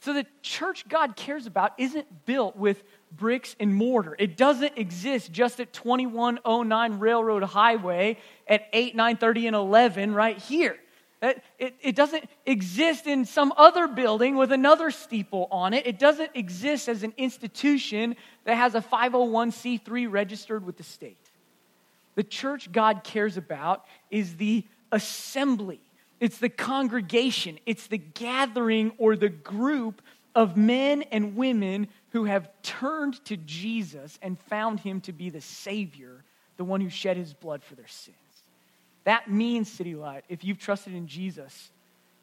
So 0.01 0.12
the 0.12 0.25
church 0.41 0.89
God 0.89 1.15
cares 1.15 1.45
about 1.45 1.71
isn't 1.77 2.25
built 2.25 2.58
with 2.58 2.84
bricks 3.15 3.56
and 3.62 3.73
mortar. 3.73 4.13
It 4.19 4.36
doesn't 4.36 4.77
exist 4.77 5.32
just 5.32 5.62
at 5.62 5.71
2109 5.71 6.99
Railroad 6.99 7.43
Highway 7.43 8.17
at 8.45 8.67
8, 8.73 8.97
9:30, 8.97 9.47
and 9.47 9.56
11 9.56 10.13
right 10.13 10.38
here. 10.38 10.77
It, 11.21 11.41
it, 11.58 11.75
it, 11.82 11.95
doesn't 11.95 12.25
exist 12.45 13.08
in 13.08 13.23
some 13.23 13.53
other 13.56 13.88
building 13.88 14.36
with 14.36 14.51
another 14.51 14.91
steeple 14.91 15.47
on 15.49 15.73
it. 15.73 15.88
It 15.88 15.97
doesn't 15.97 16.32
exist 16.34 16.89
as 16.89 17.03
an 17.03 17.13
institution 17.15 18.17
that 18.43 18.56
has 18.56 18.75
a 18.75 18.82
501c3 18.82 20.12
registered 20.12 20.65
with 20.65 20.75
the 20.75 20.84
state. 20.84 21.27
The 22.17 22.23
church 22.23 22.71
God 22.71 23.03
cares 23.03 23.38
about 23.38 23.86
is 24.10 24.38
the 24.38 24.65
assembly, 24.91 25.80
it's 26.19 26.39
the 26.39 26.49
congregation, 26.49 27.60
it's 27.67 27.86
the 27.86 27.99
gathering 27.99 28.91
or 28.97 29.15
the 29.15 29.30
group 29.30 30.01
of 30.34 30.58
men 30.58 31.03
and 31.03 31.36
women 31.36 31.88
who 32.13 32.25
have 32.25 32.49
turned 32.63 33.23
to 33.25 33.38
Jesus 33.38 34.17
and 34.23 34.39
found 34.39 34.80
him 34.80 34.99
to 35.01 35.13
be 35.13 35.30
the 35.30 35.41
Savior, 35.41 36.23
the 36.58 36.63
one 36.63 36.82
who 36.82 36.89
shed 36.89 37.17
his 37.17 37.36
blood 37.36 37.63
for 37.63 37.75
their 37.75 37.88
sins. 37.88 38.17
That 39.03 39.30
means, 39.30 39.71
City 39.71 39.93
Light, 39.93 40.25
if 40.27 40.43
you've 40.43 40.58
trusted 40.58 40.95
in 40.95 41.08
Jesus, 41.08 41.69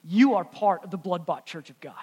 you 0.02 0.35
are 0.35 0.44
part 0.44 0.83
of 0.83 0.90
the 0.90 0.98
blood 0.98 1.24
bought 1.24 1.46
church 1.46 1.70
of 1.70 1.80
God. 1.80 1.94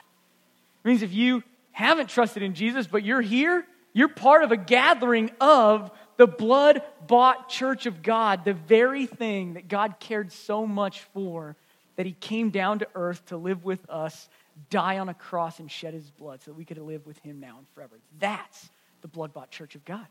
It 0.85 0.87
means 0.87 1.01
if 1.01 1.11
you 1.11 1.43
haven't 1.73 2.07
trusted 2.07 2.41
in 2.41 2.53
Jesus, 2.53 2.87
but 2.87 3.03
you're 3.03 3.19
here, 3.19 3.65
you're 3.91 4.07
part 4.07 4.45
of 4.45 4.53
a 4.53 4.57
gathering 4.57 5.29
of 5.41 5.91
the 6.21 6.27
blood 6.27 6.83
bought 7.07 7.49
church 7.49 7.87
of 7.87 8.03
God, 8.03 8.45
the 8.45 8.53
very 8.53 9.07
thing 9.07 9.55
that 9.55 9.67
God 9.67 9.95
cared 9.99 10.31
so 10.31 10.67
much 10.67 10.99
for 11.15 11.55
that 11.95 12.05
he 12.05 12.11
came 12.11 12.51
down 12.51 12.77
to 12.77 12.87
earth 12.93 13.25
to 13.25 13.37
live 13.37 13.65
with 13.65 13.89
us, 13.89 14.29
die 14.69 14.99
on 14.99 15.09
a 15.09 15.15
cross, 15.15 15.59
and 15.59 15.71
shed 15.71 15.95
his 15.95 16.11
blood 16.11 16.43
so 16.43 16.51
that 16.51 16.57
we 16.59 16.63
could 16.63 16.77
live 16.77 17.07
with 17.07 17.17
him 17.23 17.39
now 17.39 17.57
and 17.57 17.67
forever. 17.69 17.97
That's 18.19 18.69
the 19.01 19.07
blood 19.07 19.33
bought 19.33 19.49
church 19.49 19.73
of 19.73 19.83
God. 19.83 20.05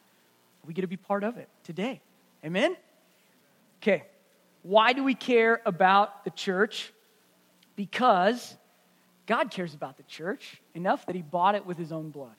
We 0.66 0.74
get 0.74 0.80
to 0.80 0.88
be 0.88 0.96
part 0.96 1.22
of 1.22 1.36
it 1.36 1.48
today. 1.62 2.00
Amen? 2.44 2.76
Okay. 3.80 4.02
Why 4.64 4.92
do 4.92 5.04
we 5.04 5.14
care 5.14 5.62
about 5.64 6.24
the 6.24 6.30
church? 6.30 6.92
Because 7.76 8.56
God 9.26 9.52
cares 9.52 9.74
about 9.74 9.96
the 9.96 10.02
church 10.02 10.60
enough 10.74 11.06
that 11.06 11.14
he 11.14 11.22
bought 11.22 11.54
it 11.54 11.64
with 11.64 11.78
his 11.78 11.92
own 11.92 12.10
blood. 12.10 12.34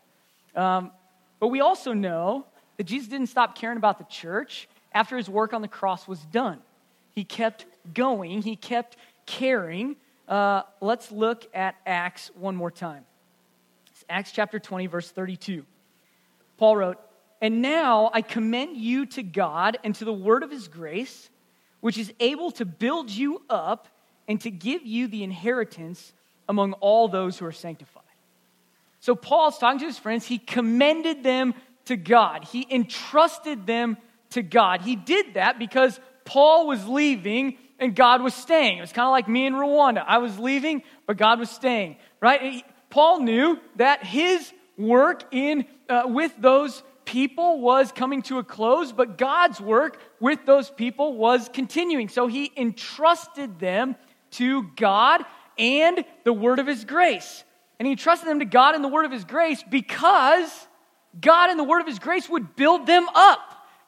Um, 0.57 0.91
but 1.39 1.47
we 1.47 1.61
also 1.61 1.93
know 1.93 2.47
that 2.81 2.87
Jesus 2.87 3.09
didn't 3.09 3.27
stop 3.27 3.53
caring 3.53 3.77
about 3.77 3.99
the 3.99 4.05
church 4.05 4.67
after 4.91 5.15
his 5.15 5.29
work 5.29 5.53
on 5.53 5.61
the 5.61 5.67
cross 5.67 6.07
was 6.07 6.19
done. 6.31 6.57
He 7.13 7.23
kept 7.23 7.67
going, 7.93 8.41
he 8.41 8.55
kept 8.55 8.97
caring. 9.27 9.97
Uh, 10.27 10.63
let's 10.81 11.11
look 11.11 11.45
at 11.53 11.75
Acts 11.85 12.31
one 12.33 12.55
more 12.55 12.71
time. 12.71 13.05
It's 13.91 14.03
Acts 14.09 14.31
chapter 14.31 14.57
20, 14.57 14.87
verse 14.87 15.11
32. 15.11 15.63
Paul 16.57 16.75
wrote, 16.75 16.97
And 17.39 17.61
now 17.61 18.09
I 18.15 18.23
commend 18.23 18.77
you 18.77 19.05
to 19.05 19.21
God 19.21 19.77
and 19.83 19.93
to 19.93 20.05
the 20.05 20.11
word 20.11 20.41
of 20.41 20.49
his 20.49 20.67
grace 20.67 21.29
which 21.81 21.99
is 21.99 22.11
able 22.19 22.49
to 22.53 22.65
build 22.65 23.11
you 23.11 23.43
up 23.47 23.89
and 24.27 24.41
to 24.41 24.49
give 24.49 24.87
you 24.87 25.07
the 25.07 25.23
inheritance 25.23 26.13
among 26.49 26.73
all 26.73 27.07
those 27.07 27.37
who 27.37 27.45
are 27.45 27.51
sanctified. 27.51 28.01
So 29.01 29.13
Paul's 29.13 29.59
talking 29.59 29.79
to 29.81 29.85
his 29.85 29.99
friends. 29.99 30.25
He 30.25 30.39
commended 30.39 31.21
them 31.21 31.53
to 31.85 31.97
God, 31.97 32.45
he 32.45 32.65
entrusted 32.69 33.65
them 33.65 33.97
to 34.31 34.41
God. 34.41 34.81
He 34.81 34.95
did 34.95 35.35
that 35.35 35.59
because 35.59 35.99
Paul 36.25 36.67
was 36.67 36.87
leaving 36.87 37.57
and 37.79 37.95
God 37.95 38.21
was 38.21 38.33
staying. 38.33 38.77
It 38.77 38.81
was 38.81 38.93
kind 38.93 39.07
of 39.07 39.11
like 39.11 39.27
me 39.27 39.45
in 39.45 39.53
Rwanda. 39.53 40.03
I 40.05 40.19
was 40.19 40.37
leaving, 40.39 40.83
but 41.07 41.17
God 41.17 41.39
was 41.39 41.49
staying, 41.49 41.97
right? 42.21 42.63
Paul 42.89 43.21
knew 43.21 43.59
that 43.77 44.05
his 44.05 44.51
work 44.77 45.23
in 45.31 45.65
uh, 45.89 46.03
with 46.05 46.33
those 46.39 46.83
people 47.05 47.59
was 47.59 47.91
coming 47.91 48.21
to 48.23 48.37
a 48.37 48.43
close, 48.43 48.91
but 48.91 49.17
God's 49.17 49.59
work 49.59 49.99
with 50.19 50.45
those 50.45 50.69
people 50.69 51.17
was 51.17 51.49
continuing. 51.51 52.07
So 52.07 52.27
he 52.27 52.51
entrusted 52.55 53.59
them 53.59 53.95
to 54.31 54.63
God 54.75 55.25
and 55.57 56.05
the 56.23 56.33
word 56.33 56.59
of 56.59 56.67
his 56.67 56.85
grace. 56.85 57.43
And 57.79 57.85
he 57.87 57.91
entrusted 57.93 58.29
them 58.29 58.39
to 58.39 58.45
God 58.45 58.75
and 58.75 58.83
the 58.83 58.89
word 58.89 59.05
of 59.05 59.11
his 59.11 59.25
grace 59.25 59.63
because 59.69 60.67
God 61.19 61.49
and 61.49 61.59
the 61.59 61.63
word 61.63 61.81
of 61.81 61.87
his 61.87 61.99
grace 61.99 62.29
would 62.29 62.55
build 62.55 62.85
them 62.85 63.07
up. 63.13 63.39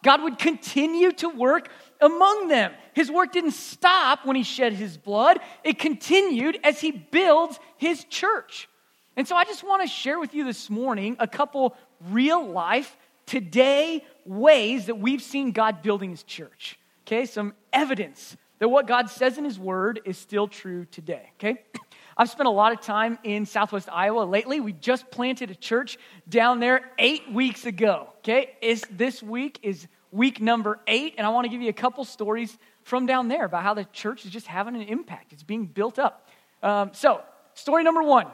God 0.04 0.22
would 0.24 0.38
continue 0.38 1.12
to 1.14 1.30
work 1.30 1.70
among 2.02 2.50
them. 2.50 2.74
His 2.94 3.10
work 3.10 3.32
didn't 3.32 3.52
stop 3.52 4.26
when 4.26 4.36
he 4.36 4.44
shed 4.44 4.74
his 4.74 4.98
blood, 4.98 5.40
it 5.64 5.80
continued 5.80 6.60
as 6.64 6.82
he 6.82 6.92
builds 6.92 7.60
his 7.78 8.04
church. 8.06 8.68
And 9.16 9.28
so 9.28 9.36
I 9.36 9.46
just 9.46 9.64
want 9.64 9.82
to 9.84 9.88
share 9.88 10.20
with 10.20 10.34
you 10.34 10.44
this 10.44 10.70
morning 10.70 11.16
a 11.20 11.28
couple 11.28 11.76
real 12.10 12.46
life 12.46 12.98
today 13.26 14.04
ways 14.26 14.88
that 14.88 14.96
we've 14.96 15.22
seen 15.22 15.52
God 15.52 15.82
building 15.82 16.10
his 16.10 16.24
church. 16.24 16.78
Okay, 17.06 17.26
some 17.26 17.54
evidence 17.72 18.36
that 18.60 18.70
what 18.70 18.88
God 18.88 19.10
says 19.10 19.38
in 19.38 19.44
his 19.44 19.60
word 19.60 20.02
is 20.06 20.18
still 20.18 20.48
true 20.48 20.86
today. 20.86 21.32
Okay? 21.36 21.62
I've 22.18 22.30
spent 22.30 22.48
a 22.48 22.52
lot 22.52 22.74
of 22.74 22.82
time 22.82 23.18
in 23.24 23.46
southwest 23.46 23.90
Iowa 23.92 24.24
lately. 24.24 24.60
We 24.60 24.74
just 24.74 25.10
planted 25.10 25.50
a 25.52 25.56
church 25.56 25.98
down 26.30 26.60
there 26.60 26.92
eight 27.00 27.32
weeks 27.32 27.66
ago. 27.66 28.10
Okay? 28.20 28.56
Is 28.62 28.84
this 28.92 29.24
week 29.24 29.60
is 29.64 29.88
week 30.12 30.40
number 30.40 30.80
eight, 30.88 31.16
and 31.18 31.26
I 31.26 31.32
want 31.32 31.46
to 31.46 31.50
give 31.50 31.62
you 31.62 31.70
a 31.70 31.74
couple 31.74 32.06
stories 32.06 32.56
from 32.84 33.06
down 33.06 33.28
there 33.28 33.46
about 33.46 33.64
how 33.64 33.74
the 33.74 33.86
church 33.86 34.26
is 34.26 34.32
just 34.32 34.46
having 34.46 34.76
an 34.76 34.84
impact. 34.84 35.34
It's 35.34 35.44
being 35.44 35.66
built 35.66 35.98
up. 35.98 36.30
Um, 36.62 36.92
so, 36.94 37.22
story 37.56 37.84
number 37.84 38.04
one 38.04 38.28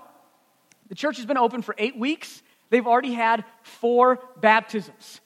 the 0.90 0.96
church 0.96 1.18
has 1.18 1.26
been 1.26 1.38
open 1.38 1.62
for 1.62 1.76
eight 1.78 1.98
weeks. 1.98 2.44
They've 2.70 2.86
already 2.86 3.14
had 3.14 3.46
four 3.64 4.20
baptisms. 4.42 5.22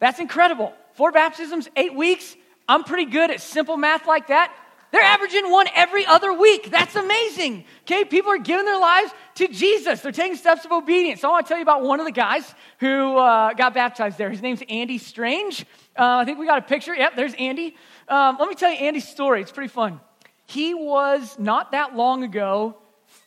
That's 0.00 0.18
incredible. 0.18 0.74
Four 0.94 1.12
baptisms, 1.12 1.68
eight 1.76 1.94
weeks. 1.94 2.36
I'm 2.68 2.84
pretty 2.84 3.10
good 3.10 3.30
at 3.30 3.40
simple 3.40 3.76
math 3.76 4.06
like 4.06 4.26
that. 4.28 4.52
They're 4.96 5.04
averaging 5.04 5.50
one 5.50 5.66
every 5.74 6.06
other 6.06 6.32
week. 6.32 6.70
That's 6.70 6.96
amazing. 6.96 7.66
Okay, 7.82 8.06
people 8.06 8.32
are 8.32 8.38
giving 8.38 8.64
their 8.64 8.80
lives 8.80 9.10
to 9.34 9.46
Jesus. 9.46 10.00
They're 10.00 10.10
taking 10.10 10.38
steps 10.38 10.64
of 10.64 10.72
obedience. 10.72 11.20
So 11.20 11.28
I 11.28 11.32
want 11.32 11.44
to 11.44 11.48
tell 11.50 11.58
you 11.58 11.62
about 11.62 11.82
one 11.82 12.00
of 12.00 12.06
the 12.06 12.12
guys 12.12 12.54
who 12.80 13.18
uh, 13.18 13.52
got 13.52 13.74
baptized 13.74 14.16
there. 14.16 14.30
His 14.30 14.40
name's 14.40 14.62
Andy 14.70 14.96
Strange. 14.96 15.66
Uh, 15.98 16.16
I 16.16 16.24
think 16.24 16.38
we 16.38 16.46
got 16.46 16.60
a 16.60 16.62
picture. 16.62 16.94
Yep, 16.94 17.14
there's 17.14 17.34
Andy. 17.34 17.76
Um, 18.08 18.38
let 18.40 18.48
me 18.48 18.54
tell 18.54 18.70
you 18.70 18.78
Andy's 18.78 19.06
story. 19.06 19.42
It's 19.42 19.52
pretty 19.52 19.68
fun. 19.68 20.00
He 20.46 20.72
was 20.72 21.38
not 21.38 21.72
that 21.72 21.94
long 21.94 22.24
ago 22.24 22.78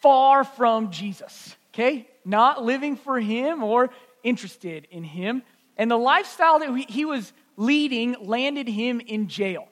far 0.02 0.44
from 0.44 0.90
Jesus. 0.90 1.56
Okay, 1.72 2.08
not 2.26 2.64
living 2.64 2.96
for 2.96 3.20
him 3.20 3.62
or 3.62 3.92
interested 4.24 4.88
in 4.90 5.04
him. 5.04 5.44
And 5.78 5.92
the 5.92 5.98
lifestyle 5.98 6.58
that 6.58 6.86
he 6.90 7.06
was 7.06 7.32
leading 7.58 8.16
landed 8.20 8.68
him 8.68 9.02
in 9.02 9.28
jail. 9.28 9.69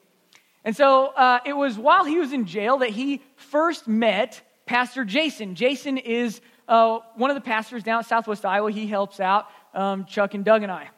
And 0.68 0.76
so 0.76 1.06
uh, 1.06 1.38
it 1.46 1.54
was 1.54 1.78
while 1.78 2.04
he 2.04 2.18
was 2.18 2.34
in 2.34 2.44
jail 2.44 2.76
that 2.80 2.90
he 2.90 3.22
first 3.36 3.88
met 3.88 4.42
Pastor 4.66 5.02
Jason. 5.02 5.54
Jason 5.54 5.96
is 5.96 6.42
uh, 6.68 6.98
one 7.14 7.30
of 7.30 7.36
the 7.36 7.40
pastors 7.40 7.82
down 7.82 8.00
at 8.00 8.04
Southwest 8.04 8.44
Iowa. 8.44 8.70
He 8.70 8.86
helps 8.86 9.18
out 9.18 9.46
um, 9.72 10.04
Chuck 10.04 10.34
and 10.34 10.44
Doug 10.44 10.62
and 10.62 10.70
I. 10.70 10.90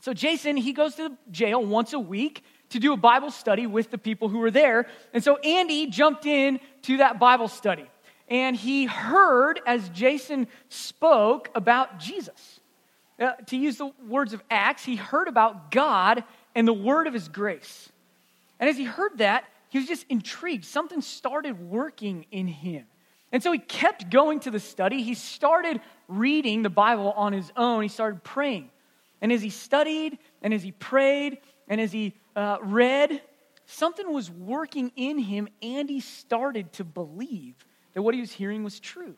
So 0.00 0.12
Jason, 0.12 0.56
he 0.56 0.72
goes 0.72 0.96
to 0.96 1.12
jail 1.30 1.64
once 1.64 1.92
a 1.92 2.00
week 2.00 2.42
to 2.70 2.80
do 2.80 2.92
a 2.92 2.96
Bible 2.96 3.30
study 3.30 3.68
with 3.68 3.92
the 3.92 3.96
people 3.96 4.28
who 4.28 4.38
were 4.38 4.50
there. 4.50 4.88
And 5.14 5.22
so 5.22 5.36
Andy 5.36 5.86
jumped 5.86 6.26
in 6.26 6.58
to 6.82 6.96
that 6.96 7.20
Bible 7.20 7.46
study 7.46 7.88
and 8.26 8.56
he 8.56 8.86
heard 8.86 9.60
as 9.66 9.88
Jason 9.90 10.48
spoke 10.68 11.48
about 11.54 12.00
Jesus. 12.00 12.58
Uh, 13.20 13.34
to 13.46 13.56
use 13.56 13.76
the 13.76 13.92
words 14.08 14.32
of 14.32 14.42
Acts, 14.50 14.84
he 14.84 14.96
heard 14.96 15.28
about 15.28 15.70
God 15.70 16.24
and 16.56 16.66
the 16.66 16.72
word 16.72 17.06
of 17.06 17.14
his 17.14 17.28
grace. 17.28 17.89
And 18.60 18.68
as 18.68 18.76
he 18.76 18.84
heard 18.84 19.18
that, 19.18 19.44
he 19.70 19.78
was 19.78 19.88
just 19.88 20.06
intrigued. 20.08 20.64
Something 20.64 21.00
started 21.00 21.58
working 21.58 22.26
in 22.30 22.46
him. 22.46 22.84
And 23.32 23.42
so 23.42 23.50
he 23.52 23.58
kept 23.58 24.10
going 24.10 24.40
to 24.40 24.50
the 24.50 24.60
study. 24.60 25.02
He 25.02 25.14
started 25.14 25.80
reading 26.08 26.62
the 26.62 26.70
Bible 26.70 27.12
on 27.12 27.32
his 27.32 27.50
own. 27.56 27.82
He 27.82 27.88
started 27.88 28.22
praying. 28.22 28.70
And 29.20 29.32
as 29.32 29.42
he 29.42 29.50
studied, 29.50 30.18
and 30.42 30.52
as 30.52 30.62
he 30.62 30.72
prayed, 30.72 31.38
and 31.68 31.80
as 31.80 31.92
he 31.92 32.14
uh, 32.36 32.58
read, 32.62 33.22
something 33.66 34.12
was 34.12 34.30
working 34.30 34.92
in 34.96 35.18
him, 35.18 35.48
and 35.62 35.88
he 35.88 36.00
started 36.00 36.72
to 36.74 36.84
believe 36.84 37.54
that 37.94 38.02
what 38.02 38.14
he 38.14 38.20
was 38.20 38.32
hearing 38.32 38.64
was 38.64 38.80
true. 38.80 39.14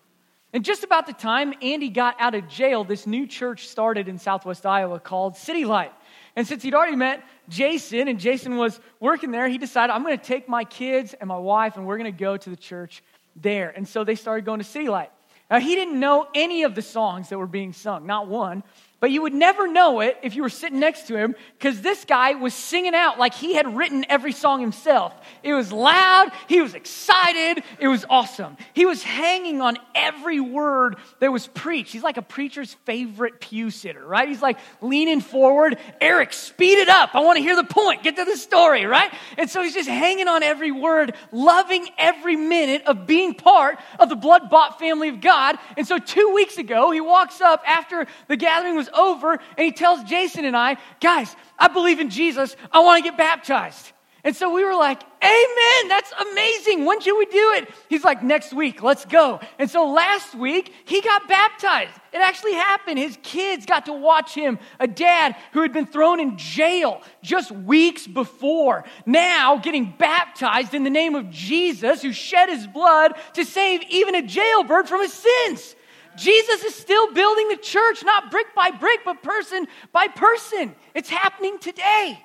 And 0.52 0.64
just 0.64 0.84
about 0.84 1.06
the 1.06 1.14
time 1.14 1.54
Andy 1.62 1.88
got 1.88 2.16
out 2.18 2.34
of 2.34 2.46
jail, 2.46 2.84
this 2.84 3.06
new 3.06 3.26
church 3.26 3.68
started 3.68 4.06
in 4.08 4.18
southwest 4.18 4.66
Iowa 4.66 5.00
called 5.00 5.36
City 5.36 5.64
Light. 5.64 5.92
And 6.34 6.46
since 6.46 6.62
he'd 6.62 6.74
already 6.74 6.96
met 6.96 7.22
Jason 7.48 8.08
and 8.08 8.18
Jason 8.18 8.56
was 8.56 8.80
working 9.00 9.30
there, 9.30 9.48
he 9.48 9.58
decided, 9.58 9.92
I'm 9.92 10.02
going 10.02 10.18
to 10.18 10.24
take 10.24 10.48
my 10.48 10.64
kids 10.64 11.14
and 11.14 11.28
my 11.28 11.36
wife 11.36 11.76
and 11.76 11.86
we're 11.86 11.98
going 11.98 12.12
to 12.12 12.18
go 12.18 12.36
to 12.36 12.50
the 12.50 12.56
church 12.56 13.02
there. 13.36 13.70
And 13.70 13.86
so 13.86 14.04
they 14.04 14.14
started 14.14 14.44
going 14.44 14.58
to 14.58 14.64
City 14.64 14.88
Light. 14.88 15.10
Now, 15.50 15.60
he 15.60 15.74
didn't 15.74 16.00
know 16.00 16.26
any 16.34 16.62
of 16.62 16.74
the 16.74 16.80
songs 16.80 17.28
that 17.28 17.38
were 17.38 17.46
being 17.46 17.74
sung, 17.74 18.06
not 18.06 18.26
one. 18.26 18.62
But 19.02 19.10
you 19.10 19.22
would 19.22 19.34
never 19.34 19.66
know 19.66 19.98
it 19.98 20.16
if 20.22 20.36
you 20.36 20.42
were 20.42 20.48
sitting 20.48 20.78
next 20.78 21.08
to 21.08 21.16
him 21.16 21.34
because 21.58 21.80
this 21.80 22.04
guy 22.04 22.34
was 22.34 22.54
singing 22.54 22.94
out 22.94 23.18
like 23.18 23.34
he 23.34 23.54
had 23.54 23.76
written 23.76 24.06
every 24.08 24.30
song 24.30 24.60
himself. 24.60 25.12
It 25.42 25.54
was 25.54 25.72
loud, 25.72 26.30
he 26.46 26.60
was 26.60 26.74
excited, 26.74 27.64
it 27.80 27.88
was 27.88 28.06
awesome. 28.08 28.56
He 28.74 28.86
was 28.86 29.02
hanging 29.02 29.60
on 29.60 29.76
every 29.96 30.38
word 30.38 30.98
that 31.18 31.32
was 31.32 31.48
preached. 31.48 31.92
He's 31.92 32.04
like 32.04 32.16
a 32.16 32.22
preacher's 32.22 32.74
favorite 32.84 33.40
pew 33.40 33.72
sitter, 33.72 34.06
right? 34.06 34.28
He's 34.28 34.40
like 34.40 34.60
leaning 34.80 35.20
forward, 35.20 35.78
Eric, 36.00 36.32
speed 36.32 36.78
it 36.78 36.88
up. 36.88 37.16
I 37.16 37.22
want 37.22 37.38
to 37.38 37.42
hear 37.42 37.56
the 37.56 37.64
point, 37.64 38.04
get 38.04 38.14
to 38.14 38.24
the 38.24 38.36
story, 38.36 38.86
right? 38.86 39.12
And 39.36 39.50
so 39.50 39.64
he's 39.64 39.74
just 39.74 39.88
hanging 39.88 40.28
on 40.28 40.44
every 40.44 40.70
word, 40.70 41.16
loving 41.32 41.88
every 41.98 42.36
minute 42.36 42.84
of 42.86 43.04
being 43.08 43.34
part 43.34 43.80
of 43.98 44.08
the 44.08 44.14
blood 44.14 44.48
bought 44.48 44.78
family 44.78 45.08
of 45.08 45.20
God. 45.20 45.58
And 45.76 45.88
so 45.88 45.98
two 45.98 46.30
weeks 46.36 46.56
ago, 46.56 46.92
he 46.92 47.00
walks 47.00 47.40
up 47.40 47.64
after 47.66 48.06
the 48.28 48.36
gathering 48.36 48.76
was 48.76 48.90
over 48.94 49.32
and 49.32 49.64
he 49.64 49.72
tells 49.72 50.02
Jason 50.04 50.44
and 50.44 50.56
I, 50.56 50.76
guys, 51.00 51.34
I 51.58 51.68
believe 51.68 52.00
in 52.00 52.10
Jesus. 52.10 52.56
I 52.70 52.80
want 52.80 53.04
to 53.04 53.10
get 53.10 53.18
baptized. 53.18 53.92
And 54.24 54.36
so 54.36 54.52
we 54.52 54.64
were 54.64 54.74
like, 54.74 55.02
Amen, 55.22 55.88
that's 55.88 56.12
amazing. 56.20 56.84
When 56.84 57.00
should 57.00 57.16
we 57.16 57.26
do 57.26 57.52
it? 57.56 57.68
He's 57.88 58.02
like, 58.02 58.24
next 58.24 58.52
week, 58.52 58.82
let's 58.82 59.04
go. 59.04 59.38
And 59.56 59.70
so 59.70 59.88
last 59.88 60.34
week, 60.34 60.72
he 60.84 61.00
got 61.00 61.28
baptized. 61.28 61.92
It 62.12 62.18
actually 62.18 62.54
happened. 62.54 62.98
His 62.98 63.16
kids 63.22 63.64
got 63.64 63.86
to 63.86 63.92
watch 63.92 64.34
him, 64.34 64.58
a 64.80 64.88
dad 64.88 65.36
who 65.52 65.62
had 65.62 65.72
been 65.72 65.86
thrown 65.86 66.18
in 66.18 66.38
jail 66.38 67.02
just 67.22 67.52
weeks 67.52 68.04
before, 68.08 68.84
now 69.06 69.58
getting 69.58 69.94
baptized 69.96 70.74
in 70.74 70.82
the 70.82 70.90
name 70.90 71.14
of 71.14 71.30
Jesus, 71.30 72.02
who 72.02 72.12
shed 72.12 72.48
his 72.48 72.66
blood 72.66 73.12
to 73.34 73.44
save 73.44 73.82
even 73.90 74.16
a 74.16 74.22
jailbird 74.22 74.88
from 74.88 75.02
his 75.02 75.12
sins. 75.12 75.76
Jesus 76.16 76.64
is 76.64 76.74
still 76.74 77.12
building 77.12 77.48
the 77.48 77.56
church, 77.56 78.02
not 78.04 78.30
brick 78.30 78.54
by 78.54 78.70
brick, 78.70 79.00
but 79.04 79.22
person 79.22 79.66
by 79.92 80.08
person. 80.08 80.74
It's 80.94 81.08
happening 81.08 81.58
today. 81.58 82.22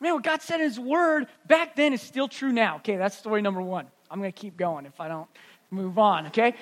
Man, 0.00 0.14
what 0.14 0.24
God 0.24 0.42
said 0.42 0.60
in 0.60 0.66
His 0.66 0.80
Word 0.80 1.26
back 1.46 1.76
then 1.76 1.92
is 1.92 2.02
still 2.02 2.28
true 2.28 2.52
now. 2.52 2.76
Okay, 2.76 2.96
that's 2.96 3.16
story 3.16 3.42
number 3.42 3.62
one. 3.62 3.86
I'm 4.10 4.18
going 4.18 4.32
to 4.32 4.38
keep 4.38 4.56
going 4.56 4.86
if 4.86 5.00
I 5.00 5.08
don't 5.08 5.28
move 5.70 5.98
on, 5.98 6.26
okay? 6.26 6.54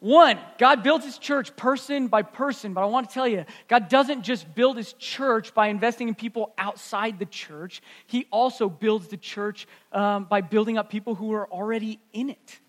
One, 0.00 0.38
God 0.58 0.82
builds 0.82 1.04
his 1.04 1.18
church 1.18 1.54
person 1.56 2.08
by 2.08 2.22
person, 2.22 2.72
but 2.72 2.82
I 2.82 2.86
want 2.86 3.08
to 3.08 3.14
tell 3.14 3.28
you, 3.28 3.44
God 3.68 3.88
doesn't 3.88 4.22
just 4.22 4.52
build 4.54 4.76
his 4.76 4.92
church 4.94 5.54
by 5.54 5.68
investing 5.68 6.08
in 6.08 6.14
people 6.14 6.52
outside 6.56 7.18
the 7.18 7.26
church. 7.26 7.82
He 8.06 8.26
also 8.30 8.68
builds 8.68 9.08
the 9.08 9.16
church 9.16 9.68
um, 9.92 10.24
by 10.24 10.40
building 10.40 10.78
up 10.78 10.90
people 10.90 11.14
who 11.14 11.32
are 11.32 11.46
already 11.48 12.00
in 12.12 12.30
it. 12.30 12.60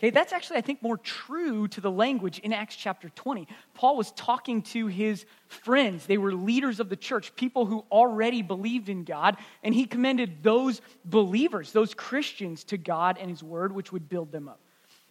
Okay, 0.00 0.08
that's 0.08 0.32
actually, 0.32 0.56
I 0.56 0.62
think, 0.62 0.82
more 0.82 0.96
true 0.96 1.68
to 1.68 1.80
the 1.82 1.90
language 1.90 2.38
in 2.38 2.54
Acts 2.54 2.74
chapter 2.74 3.10
20. 3.10 3.46
Paul 3.74 3.98
was 3.98 4.12
talking 4.12 4.62
to 4.62 4.86
his 4.86 5.26
friends. 5.46 6.06
They 6.06 6.16
were 6.16 6.32
leaders 6.32 6.80
of 6.80 6.88
the 6.88 6.96
church, 6.96 7.36
people 7.36 7.66
who 7.66 7.84
already 7.92 8.40
believed 8.40 8.88
in 8.88 9.04
God, 9.04 9.36
and 9.62 9.74
he 9.74 9.84
commended 9.84 10.42
those 10.42 10.80
believers, 11.04 11.72
those 11.72 11.92
Christians, 11.92 12.64
to 12.64 12.78
God 12.78 13.18
and 13.20 13.28
his 13.28 13.42
word, 13.42 13.72
which 13.72 13.92
would 13.92 14.08
build 14.08 14.32
them 14.32 14.48
up. 14.48 14.58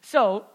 So, 0.02 0.48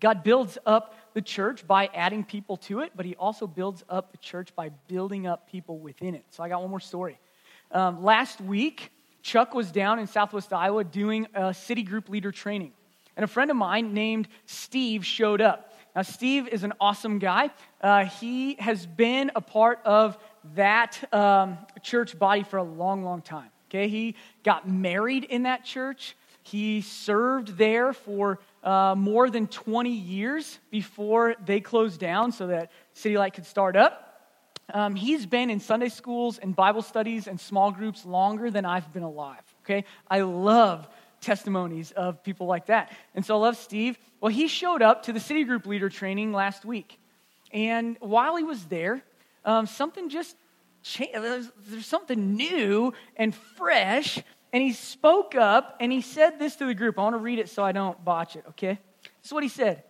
God 0.00 0.22
builds 0.22 0.56
up 0.64 0.94
the 1.12 1.20
church 1.20 1.66
by 1.66 1.90
adding 1.92 2.24
people 2.24 2.56
to 2.56 2.80
it, 2.80 2.92
but 2.96 3.04
he 3.04 3.14
also 3.16 3.46
builds 3.46 3.84
up 3.90 4.10
the 4.10 4.18
church 4.18 4.56
by 4.56 4.70
building 4.88 5.26
up 5.26 5.50
people 5.50 5.78
within 5.78 6.14
it. 6.14 6.24
So, 6.30 6.42
I 6.42 6.48
got 6.48 6.62
one 6.62 6.70
more 6.70 6.80
story. 6.80 7.18
Um, 7.72 8.02
last 8.02 8.40
week, 8.40 8.90
Chuck 9.20 9.52
was 9.52 9.70
down 9.70 9.98
in 9.98 10.06
southwest 10.06 10.50
Iowa 10.50 10.82
doing 10.82 11.26
a 11.34 11.52
city 11.52 11.82
group 11.82 12.08
leader 12.08 12.32
training. 12.32 12.72
And 13.16 13.24
a 13.24 13.26
friend 13.26 13.50
of 13.50 13.56
mine 13.56 13.94
named 13.94 14.28
Steve 14.46 15.04
showed 15.04 15.40
up. 15.40 15.72
Now, 15.94 16.02
Steve 16.02 16.48
is 16.48 16.62
an 16.62 16.72
awesome 16.80 17.18
guy. 17.18 17.50
Uh, 17.80 18.04
he 18.04 18.54
has 18.54 18.86
been 18.86 19.32
a 19.34 19.40
part 19.40 19.80
of 19.84 20.16
that 20.54 21.02
um, 21.12 21.58
church 21.82 22.18
body 22.18 22.44
for 22.44 22.58
a 22.58 22.62
long, 22.62 23.02
long 23.02 23.22
time. 23.22 23.50
Okay, 23.68 23.88
he 23.88 24.16
got 24.42 24.68
married 24.68 25.24
in 25.24 25.44
that 25.44 25.64
church. 25.64 26.16
He 26.42 26.80
served 26.80 27.56
there 27.56 27.92
for 27.92 28.40
uh, 28.64 28.94
more 28.96 29.30
than 29.30 29.46
20 29.46 29.90
years 29.90 30.58
before 30.70 31.36
they 31.44 31.60
closed 31.60 32.00
down 32.00 32.32
so 32.32 32.48
that 32.48 32.72
City 32.94 33.16
Light 33.16 33.34
could 33.34 33.46
start 33.46 33.76
up. 33.76 34.06
Um, 34.72 34.94
he's 34.94 35.26
been 35.26 35.50
in 35.50 35.60
Sunday 35.60 35.88
schools 35.88 36.38
and 36.38 36.54
Bible 36.54 36.82
studies 36.82 37.26
and 37.26 37.40
small 37.40 37.72
groups 37.72 38.04
longer 38.04 38.50
than 38.50 38.64
I've 38.64 38.92
been 38.92 39.02
alive. 39.02 39.42
Okay, 39.64 39.84
I 40.08 40.20
love 40.20 40.88
testimonies 41.20 41.92
of 41.92 42.22
people 42.22 42.46
like 42.46 42.66
that. 42.66 42.92
And 43.14 43.24
so 43.24 43.36
I 43.36 43.38
love 43.38 43.56
Steve. 43.56 43.98
Well, 44.20 44.32
he 44.32 44.48
showed 44.48 44.82
up 44.82 45.04
to 45.04 45.12
the 45.12 45.20
city 45.20 45.44
group 45.44 45.66
leader 45.66 45.88
training 45.88 46.32
last 46.32 46.64
week. 46.64 46.98
And 47.52 47.96
while 48.00 48.36
he 48.36 48.44
was 48.44 48.64
there, 48.66 49.02
um, 49.44 49.66
something 49.66 50.08
just 50.08 50.36
changed. 50.82 51.14
There's, 51.14 51.50
there's 51.66 51.86
something 51.86 52.34
new 52.36 52.92
and 53.16 53.34
fresh. 53.34 54.22
And 54.52 54.62
he 54.62 54.72
spoke 54.72 55.34
up 55.34 55.76
and 55.80 55.92
he 55.92 56.00
said 56.00 56.38
this 56.38 56.56
to 56.56 56.66
the 56.66 56.74
group. 56.74 56.98
I 56.98 57.02
want 57.02 57.14
to 57.14 57.18
read 57.18 57.38
it 57.38 57.48
so 57.48 57.62
I 57.62 57.72
don't 57.72 58.02
botch 58.04 58.36
it, 58.36 58.44
okay? 58.50 58.78
This 59.02 59.26
is 59.26 59.32
what 59.32 59.42
he 59.42 59.48
said 59.48 59.84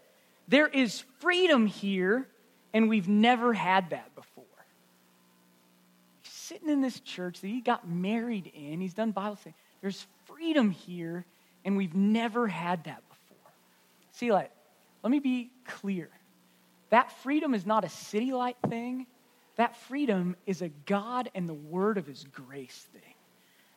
There 0.49 0.69
is 0.69 1.05
freedom 1.21 1.67
here, 1.67 2.29
and 2.73 2.89
we've 2.89 3.09
never 3.09 3.53
had 3.53 3.91
that 3.91 4.15
before. 4.15 4.45
He's 6.23 6.33
sitting 6.33 6.69
in 6.69 6.81
this 6.81 7.01
church 7.01 7.41
that 7.41 7.49
he 7.49 7.61
got 7.61 7.89
married 7.89 8.51
in, 8.55 8.81
he's 8.81 8.95
done 8.95 9.13
Bible 9.13 9.37
study. 9.37 9.55
There's 9.81 10.07
freedom 10.41 10.71
here, 10.71 11.27
and 11.67 11.77
we've 11.77 11.95
never 11.95 12.49
had 12.49 12.85
that 12.85 13.03
before. 13.09 13.53
See, 14.13 14.33
like, 14.33 14.51
let 15.03 15.11
me 15.11 15.19
be 15.19 15.51
clear. 15.67 16.09
That 16.89 17.13
freedom 17.23 17.53
is 17.53 17.67
not 17.67 17.85
a 17.85 17.91
city 17.91 18.33
light 18.33 18.57
thing. 18.67 19.07
That 19.57 19.77
freedom 19.77 20.37
is 20.47 20.63
a 20.63 20.71
God 20.87 21.31
and 21.35 21.47
the 21.47 21.55
word 21.55 21.99
of 21.99 22.07
his 22.07 22.25
grace 22.25 22.87
thing. 22.95 23.15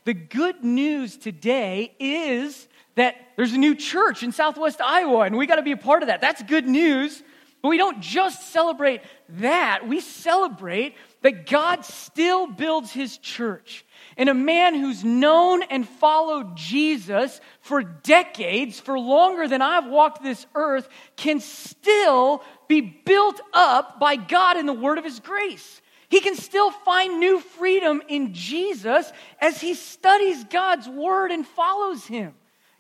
The 0.06 0.14
good 0.14 0.64
news 0.64 1.18
today 1.18 1.94
is 2.00 2.68
that 2.96 3.16
there's 3.36 3.54
a 3.54 3.58
new 3.58 3.76
church 3.76 4.24
in 4.24 4.32
southwest 4.32 4.80
Iowa, 4.80 5.22
and 5.22 5.38
we 5.38 5.48
got 5.48 5.58
to 5.58 5.64
be 5.64 5.74
a 5.74 5.78
part 5.78 6.02
of 6.02 6.08
that. 6.08 6.22
That's 6.22 6.42
good 6.44 6.66
news. 6.66 7.22
But 7.64 7.70
we 7.70 7.78
don't 7.78 8.02
just 8.02 8.52
celebrate 8.52 9.02
that, 9.30 9.88
we 9.88 10.02
celebrate 10.02 10.96
that 11.22 11.46
God 11.50 11.86
still 11.86 12.46
builds 12.46 12.92
his 12.92 13.18
church. 13.18 13.86
And 14.18 14.28
a 14.28 14.34
man 14.34 14.76
who's 14.76 15.06
known 15.06 15.64
and 15.64 15.88
followed 15.88 16.58
Jesus 16.58 17.40
for 17.62 17.82
decades, 17.82 18.82
for 18.82 19.00
longer 19.00 19.48
than 19.48 19.62
I've 19.62 19.88
walked 19.88 20.22
this 20.22 20.46
earth, 20.54 20.90
can 21.16 21.40
still 21.40 22.44
be 22.68 22.82
built 22.82 23.40
up 23.54 23.98
by 23.98 24.18
God 24.18 24.58
in 24.58 24.66
the 24.66 24.74
word 24.74 24.98
of 24.98 25.06
his 25.06 25.22
grace. 25.22 25.82
He 26.10 26.20
can 26.20 26.36
still 26.36 26.70
find 26.70 27.22
new 27.22 27.40
freedom 27.40 28.02
in 28.10 28.34
Jesus 28.34 29.10
as 29.40 29.62
he 29.62 29.74
studies 29.74 30.44
God's 30.44 30.90
word 30.90 31.32
and 31.32 31.48
follows 31.48 32.06
him. 32.06 32.34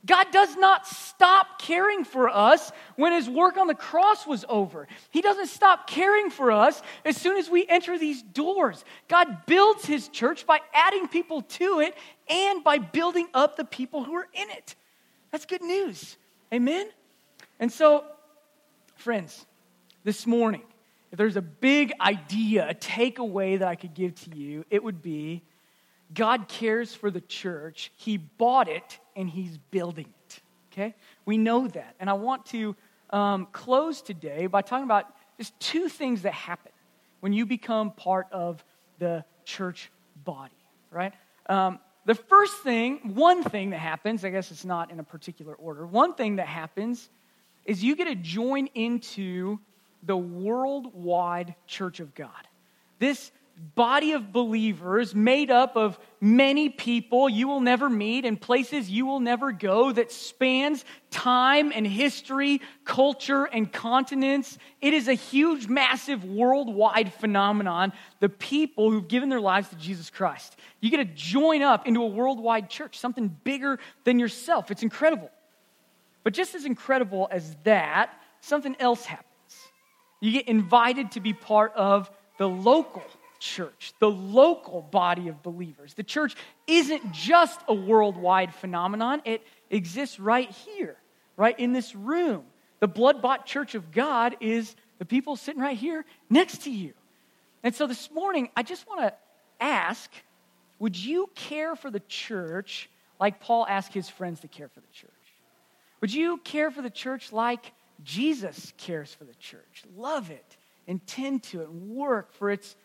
God 0.06 0.28
does 0.32 0.56
not 0.58 0.86
stop 0.86 1.60
caring 1.60 2.04
for 2.04 2.28
us 2.28 2.72
when 2.98 3.13
his 3.13 3.30
work 3.30 3.56
on 3.56 3.68
the 3.68 3.76
cross 3.76 4.28
was 4.28 4.44
over. 4.50 4.88
He 5.12 5.22
doesn't 5.22 5.48
stop 5.48 5.88
caring 5.88 6.30
for 6.30 6.52
us 6.52 6.82
as 7.06 7.16
soon 7.16 7.38
as 7.38 7.50
we 7.50 7.66
enter 7.68 7.98
these 7.98 8.22
doors. 8.22 8.84
God 9.08 9.46
builds 9.46 9.86
his 9.86 10.10
church 10.10 10.46
by 10.46 10.60
adding 10.74 11.08
people 11.08 11.44
to 11.44 11.80
it 11.80 11.96
and 12.28 12.63
by 12.63 12.80
building 12.80 13.28
up 13.34 13.56
the 13.56 13.63
people 13.63 14.04
who 14.04 14.13
are 14.16 14.28
in 14.34 14.50
it. 14.50 14.76
That's 15.32 15.46
good 15.46 15.62
news. 15.62 16.18
Amen? 16.54 16.89
And 17.60 17.72
so, 17.72 18.04
friends, 18.98 19.46
this 20.04 20.28
morning, 20.28 20.63
if 21.13 21.18
there's 21.18 21.38
a 21.38 21.42
big 21.42 21.94
idea, 22.02 22.70
a 22.70 22.74
takeaway 22.74 23.58
that 23.60 23.68
I 23.68 23.76
could 23.76 23.94
give 23.94 24.16
to 24.26 24.38
you, 24.38 24.66
it 24.70 24.84
would 24.84 25.02
be 25.02 25.44
God 26.13 26.50
cares 26.50 26.94
for 26.94 27.10
the 27.10 27.22
church. 27.22 27.92
He 27.96 28.18
bought 28.18 28.68
it 28.68 29.00
and 29.15 29.30
he's 29.30 29.58
building 29.71 30.08
it. 30.26 30.41
Okay? 30.71 30.95
We 31.26 31.38
know 31.38 31.67
that. 31.67 31.95
And 31.99 32.10
I 32.10 32.13
want 32.13 32.45
to 32.47 32.76
um, 33.10 33.47
close 33.52 34.02
today 34.02 34.47
by 34.47 34.62
talking 34.62 34.86
about 34.86 35.06
just 35.38 35.58
two 35.60 35.88
things 35.88 36.23
that 36.23 36.34
happen 36.34 36.71
when 37.19 37.34
you 37.34 37.45
become 37.45 37.91
part 37.91 38.28
of 38.32 38.63
the 38.99 39.23
church 39.45 39.91
body, 40.23 40.52
right? 40.91 41.13
Um, 41.47 41.80
the 42.06 42.15
first 42.15 42.58
thing, 42.63 43.13
one 43.13 43.43
thing 43.43 43.69
that 43.69 43.80
happens, 43.80 44.26
I 44.26 44.30
guess 44.30 44.52
it's 44.52 44.65
not 44.65 44.91
in 44.91 44.99
a 44.99 45.04
particular 45.04 45.54
order, 45.54 45.86
one 45.86 46.15
thing 46.15 46.38
that 46.38 46.47
happens 46.47 47.10
is 47.65 47.84
you 47.84 47.95
get 47.95 48.06
to 48.06 48.15
join 48.15 48.67
into 48.76 49.60
the 50.04 50.17
worldwide 50.17 51.56
church 51.65 51.99
of 51.99 52.13
God. 52.13 52.47
This 52.99 53.32
body 53.76 54.13
of 54.13 54.32
believers 54.32 55.13
made 55.13 55.52
up 55.52 55.76
of 55.76 56.00
many 56.20 56.70
people 56.70 57.30
you 57.30 57.48
will 57.48 57.60
never 57.60 57.89
meet 57.89 58.26
and 58.26 58.39
places 58.39 58.89
you 58.89 59.06
will 59.06 59.20
never 59.20 59.52
go 59.52 59.92
that 59.92 60.12
spans 60.12 60.84
time 61.12 61.72
and 61.74 61.86
history, 61.86 62.62
culture 62.84 63.46
and 63.46 63.72
continents. 63.72 64.58
It 64.82 64.94
is 64.94 65.08
a 65.08 65.13
huge, 65.13 65.68
massive, 65.68 66.24
worldwide 66.26 67.13
phenomenon. 67.13 67.94
The 68.20 68.30
people 68.30 68.89
who've 68.89 69.08
given 69.08 69.30
their 69.30 69.42
lives 69.42 69.70
to 69.70 69.76
Jesus 69.76 70.10
Christ. 70.10 70.56
You 70.80 70.89
get 70.89 70.98
to 70.98 71.06
join 71.06 71.62
up 71.62 71.88
into 71.88 72.02
a 72.02 72.08
worldwide 72.08 72.70
church, 72.70 72.98
something 72.98 73.36
bigger 73.44 73.80
than 74.04 74.20
yourself. 74.20 74.72
It's 74.72 74.84
incredible. 74.84 75.30
But 76.24 76.34
just 76.34 76.56
as 76.56 76.66
incredible 76.66 77.28
as 77.32 77.56
that, 77.63 78.12
something 78.42 78.76
else 78.80 79.06
happens. 79.06 79.28
You 80.22 80.32
get 80.32 80.48
invited 80.48 81.12
to 81.12 81.20
be 81.20 81.34
part 81.34 81.74
of 81.76 82.10
the 82.38 82.48
local 82.48 83.04
church, 83.44 83.94
the 84.00 84.10
local 84.10 84.82
body 84.82 85.28
of 85.28 85.44
believers. 85.44 85.94
The 85.94 86.04
church 86.04 86.36
isn't 86.66 87.12
just 87.12 87.60
a 87.68 87.74
worldwide 87.74 88.56
phenomenon, 88.56 89.22
it 89.26 89.46
exists 89.70 90.18
right 90.20 90.50
here, 90.50 90.96
right 91.36 91.60
in 91.60 91.74
this 91.74 91.94
room. 91.94 92.46
The 92.80 92.88
blood 92.88 93.22
bought 93.22 93.46
church 93.46 93.76
of 93.76 93.92
God 93.92 94.38
is 94.40 94.76
the 94.98 95.06
people 95.06 95.36
sitting 95.36 95.62
right 95.62 95.78
here 95.78 96.06
next 96.30 96.64
to 96.64 96.72
you. 96.72 96.94
And 97.64 97.76
so 97.76 97.86
this 97.86 98.10
morning, 98.12 98.50
I 98.56 98.64
just 98.64 98.88
want 98.88 99.02
to 99.02 99.14
ask 99.60 100.10
would 100.80 100.98
you 100.98 101.30
care 101.36 101.76
for 101.76 101.92
the 101.92 102.02
church 102.02 102.90
like 103.20 103.40
Paul 103.40 103.66
asked 103.70 103.94
his 103.94 104.10
friends 104.10 104.42
to 104.42 104.48
care 104.48 104.68
for 104.68 104.80
the 104.80 104.94
church? 104.94 105.12
Would 106.02 106.14
you 106.14 106.38
care 106.44 106.72
for 106.72 106.82
the 106.82 106.90
church 106.90 107.32
like 107.32 107.72
Jesus 108.04 108.74
cares 108.78 109.14
for 109.14 109.24
the 109.24 109.36
church? 109.36 109.84
Love 109.96 110.30
it 110.30 110.58
and 110.88 111.06
tend 111.08 111.44
to 111.44 111.62
it 111.62 111.72
work 111.72 112.34
for 112.34 112.50
its 112.50 112.76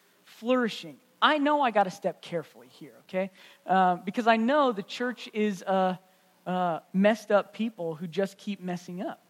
flourishing. 0.41 0.97
I 1.21 1.39
know 1.39 1.61
I 1.61 1.71
got 1.71 1.85
to 1.85 1.91
step 1.91 2.23
carefully 2.23 2.69
here, 2.69 2.95
okay? 3.03 3.31
Uh, 3.67 3.97
because 3.97 4.27
I 4.27 4.37
know 4.37 4.73
the 4.73 4.83
church 4.83 5.29
is 5.33 5.65
messed 6.93 7.31
up 7.31 7.53
people 7.53 7.95
who 7.95 8.07
just 8.07 8.39
keep 8.39 8.61
messing 8.61 9.03
up. 9.03 9.21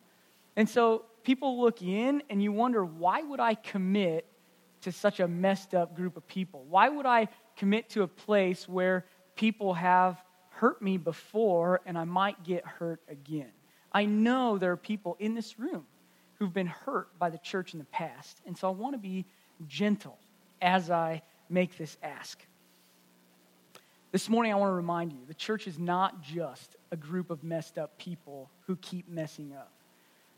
And 0.57 0.68
so 0.68 1.05
people 1.23 1.61
look 1.61 1.83
in 1.83 2.23
and 2.29 2.42
you 2.42 2.53
wonder, 2.53 2.85
why 2.85 3.23
would 3.23 3.40
I 3.40 3.55
commit 3.55 4.27
to 4.83 4.92
such 4.92 5.21
a 5.21 5.27
messed 5.27 5.75
up 5.75 5.97
group 5.97 6.16
of 6.16 6.27
people? 6.27 6.64
Why 6.68 6.88
would 6.88 7.07
I 7.07 7.29
commit 7.57 7.90
to 7.90 8.03
a 8.03 8.09
place 8.09 8.68
where 8.68 9.05
people 9.35 9.75
have 9.75 10.23
hurt 10.51 10.83
me 10.83 10.99
before 10.99 11.81
and 11.87 11.97
I 11.97 12.05
might 12.05 12.42
get 12.44 12.66
hurt 12.66 13.01
again? 13.09 13.53
I 13.92 14.05
know 14.05 14.59
there 14.59 14.73
are 14.73 14.77
people 14.77 15.16
in 15.18 15.35
this 15.35 15.59
room 15.59 15.87
who've 16.35 16.53
been 16.53 16.66
hurt 16.66 17.18
by 17.18 17.31
the 17.31 17.38
church 17.38 17.73
in 17.73 17.79
the 17.79 17.87
past. 17.87 18.40
And 18.47 18.57
so 18.57 18.68
I 18.68 18.73
want 18.73 18.94
to 18.94 18.99
be 18.99 19.25
gentle 19.66 20.18
as 20.61 20.90
I 20.90 21.23
make 21.49 21.77
this 21.77 21.97
ask. 22.03 22.38
This 24.11 24.29
morning, 24.29 24.53
I 24.53 24.57
want 24.57 24.71
to 24.71 24.75
remind 24.75 25.12
you 25.12 25.18
the 25.27 25.35
church 25.35 25.66
is 25.66 25.79
not 25.79 26.23
just 26.23 26.77
a 26.90 26.97
group 26.97 27.31
of 27.31 27.44
messed 27.44 27.77
up 27.77 27.99
people 27.99 28.51
who 28.66 28.77
keep 28.77 29.09
messing 29.09 29.53
up, 29.55 29.73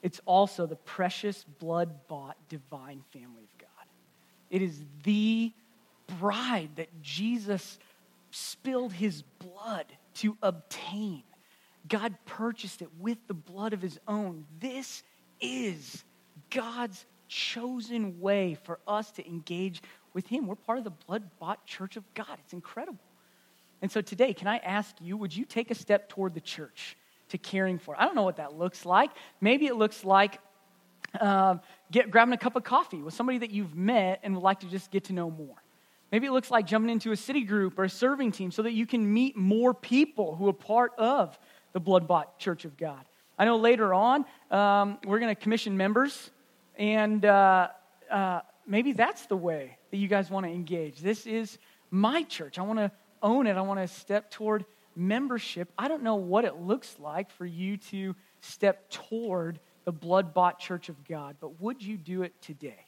it's 0.03 0.21
also 0.25 0.67
the 0.67 0.77
precious, 0.77 1.45
blood 1.59 2.09
bought, 2.09 2.37
divine 2.49 3.03
family 3.13 3.45
of 3.45 3.59
God. 3.59 3.69
It 4.49 4.63
is 4.63 4.83
the 5.05 5.53
bride 6.19 6.71
that 6.77 7.03
Jesus 7.03 7.79
spilled 8.31 8.93
his 8.93 9.23
blood 9.39 9.87
to 10.15 10.37
obtain. 10.43 11.23
God 11.89 12.15
purchased 12.27 12.83
it 12.83 12.89
with 12.99 13.19
the 13.29 13.35
blood 13.35 13.73
of 13.73 13.83
his 13.83 13.99
own. 14.09 14.47
This 14.59 15.03
is 15.41 16.05
God's 16.51 17.05
chosen 17.29 18.21
way 18.21 18.57
for 18.65 18.81
us 18.87 19.13
to 19.13 19.27
engage 19.27 19.83
with 20.15 20.27
Him. 20.27 20.47
We're 20.47 20.55
part 20.55 20.79
of 20.79 20.85
the 20.85 20.91
blood 20.91 21.25
bought 21.39 21.65
church 21.67 21.97
of 21.97 22.05
God. 22.15 22.39
It's 22.45 22.53
incredible. 22.53 22.99
And 23.83 23.91
so 23.91 24.01
today, 24.01 24.35
can 24.35 24.47
I 24.47 24.59
ask 24.59 24.95
you, 25.01 25.17
would 25.17 25.35
you 25.35 25.45
take 25.45 25.71
a 25.71 25.75
step 25.75 26.09
toward 26.09 26.35
the 26.35 26.41
church 26.41 26.97
to 27.31 27.39
caring 27.39 27.79
for? 27.79 27.99
I 27.99 28.05
don't 28.05 28.15
know 28.15 28.23
what 28.23 28.37
that 28.37 28.55
looks 28.55 28.85
like. 28.85 29.11
Maybe 29.41 29.67
it 29.67 29.77
looks 29.77 30.05
like 30.05 30.39
um, 31.19 31.61
get, 31.91 32.11
grabbing 32.11 32.35
a 32.35 32.39
cup 32.39 32.57
of 32.57 32.65
coffee 32.65 33.03
with 33.03 33.15
somebody 33.15 33.39
that 33.39 33.51
you've 33.51 33.75
met 33.75 34.21
and 34.23 34.35
would 34.35 34.43
like 34.43 34.61
to 34.61 34.67
just 34.67 34.91
get 34.91 35.05
to 35.05 35.13
know 35.13 35.31
more. 35.31 35.57
Maybe 36.13 36.27
it 36.27 36.33
looks 36.33 36.51
like 36.51 36.67
jumping 36.67 36.91
into 36.91 37.13
a 37.13 37.17
city 37.17 37.43
group 37.43 37.79
or 37.79 37.85
a 37.85 37.91
serving 37.91 38.33
team 38.33 38.51
so 38.51 38.63
that 38.63 38.73
you 38.73 38.85
can 38.85 39.13
meet 39.13 39.37
more 39.37 39.73
people 39.73 40.35
who 40.35 40.49
are 40.49 40.53
part 40.53 40.93
of 40.99 41.39
the 41.73 41.81
blood 41.81 42.07
bought 42.07 42.39
church 42.39 42.65
of 42.65 42.77
God. 42.77 43.05
I 43.39 43.45
know 43.45 43.57
later 43.57 43.95
on 43.95 44.25
um, 44.51 44.99
we're 45.07 45.21
going 45.21 45.35
to 45.35 45.41
commission 45.41 45.77
members, 45.77 46.31
and 46.77 47.25
uh, 47.25 47.69
uh, 48.11 48.41
maybe 48.67 48.93
that's 48.93 49.27
the 49.27 49.37
way 49.37 49.79
that 49.91 49.97
you 49.97 50.09
guys 50.09 50.31
want 50.31 50.47
to 50.47 50.53
engage. 50.53 51.01
This 51.01 51.27
is 51.27 51.59
my 51.91 52.23
church. 52.25 52.59
I 52.59 52.63
want 52.63 52.79
to 52.79 52.91
own 53.23 53.47
it. 53.47 53.57
I 53.57 53.61
want 53.63 53.81
to 53.81 53.89
step 53.89 54.31
toward 54.31 54.65
membership. 54.97 55.73
I 55.79 55.89
don't 55.89 56.03
know 56.03 56.17
what 56.17 56.45
it 56.45 56.57
looks 56.57 56.97
like 56.99 57.31
for 57.31 57.47
you 57.47 57.77
to 57.77 58.15
step 58.41 58.91
toward 58.91 59.61
the 59.85 59.93
blood 59.93 60.35
bought 60.35 60.59
church 60.59 60.89
of 60.89 61.05
God, 61.09 61.37
but 61.41 61.61
would 61.61 61.83
you 61.83 61.97
do 61.97 62.23
it 62.23 62.41
today? 62.43 62.87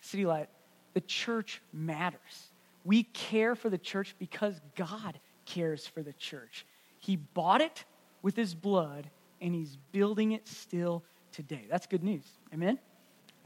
City 0.00 0.24
Light, 0.24 0.48
the 0.94 1.00
church 1.00 1.60
matters. 1.72 2.50
We 2.84 3.02
care 3.02 3.54
for 3.54 3.68
the 3.68 3.78
church 3.78 4.14
because 4.18 4.60
God 4.74 5.18
cares 5.44 5.86
for 5.86 6.02
the 6.02 6.14
church. 6.14 6.64
He 6.98 7.16
bought 7.16 7.60
it 7.60 7.84
with 8.22 8.36
his 8.36 8.54
blood, 8.54 9.10
and 9.40 9.54
he's 9.54 9.76
building 9.92 10.32
it 10.32 10.48
still 10.48 11.04
today. 11.32 11.66
That's 11.70 11.86
good 11.86 12.02
news. 12.02 12.24
Amen? 12.52 12.78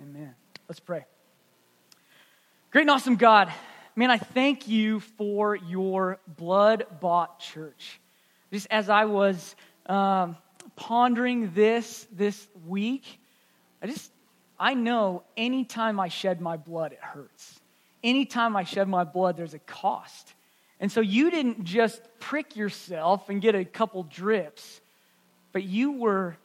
Amen. 0.00 0.34
Let's 0.68 0.80
pray. 0.80 1.04
Great 2.72 2.82
and 2.82 2.90
awesome 2.90 3.16
God, 3.16 3.52
man, 3.96 4.10
I 4.10 4.16
thank 4.16 4.66
you 4.66 5.00
for 5.00 5.54
your 5.54 6.18
blood 6.26 6.86
bought 7.00 7.38
church. 7.38 8.00
Just 8.50 8.66
as 8.70 8.88
I 8.88 9.04
was 9.04 9.54
um, 9.84 10.38
pondering 10.74 11.52
this 11.52 12.06
this 12.10 12.48
week, 12.66 13.20
I 13.82 13.88
just, 13.88 14.10
I 14.58 14.72
know 14.72 15.22
anytime 15.36 16.00
I 16.00 16.08
shed 16.08 16.40
my 16.40 16.56
blood, 16.56 16.92
it 16.92 17.00
hurts. 17.02 17.60
Anytime 18.02 18.56
I 18.56 18.64
shed 18.64 18.88
my 18.88 19.04
blood, 19.04 19.36
there's 19.36 19.52
a 19.52 19.58
cost. 19.58 20.32
And 20.80 20.90
so 20.90 21.02
you 21.02 21.30
didn't 21.30 21.64
just 21.64 22.00
prick 22.20 22.56
yourself 22.56 23.28
and 23.28 23.42
get 23.42 23.54
a 23.54 23.66
couple 23.66 24.02
drips, 24.04 24.80
but 25.52 25.62
you 25.62 25.92
were 25.92 26.38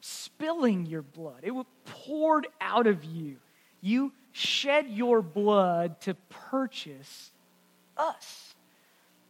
spilling 0.00 0.86
your 0.86 1.02
blood. 1.02 1.42
It 1.44 1.52
was 1.52 1.66
poured 1.84 2.48
out 2.60 2.88
of 2.88 3.04
you. 3.04 3.36
You 3.80 4.12
shed 4.32 4.88
your 4.88 5.22
blood 5.22 6.00
to 6.02 6.14
purchase 6.50 7.30
us. 7.96 8.54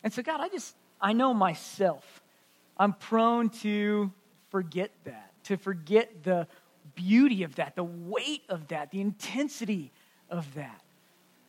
And 0.02 0.12
so, 0.12 0.22
God, 0.22 0.40
I 0.40 0.48
just, 0.48 0.74
I 1.00 1.12
know 1.12 1.34
myself. 1.34 2.22
I'm 2.76 2.92
prone 2.92 3.50
to 3.60 4.10
forget 4.50 4.90
that, 5.04 5.32
to 5.44 5.56
forget 5.56 6.24
the 6.24 6.46
beauty 6.94 7.42
of 7.42 7.56
that, 7.56 7.76
the 7.76 7.84
weight 7.84 8.42
of 8.48 8.68
that, 8.68 8.90
the 8.90 9.00
intensity 9.00 9.92
of 10.30 10.52
that. 10.54 10.80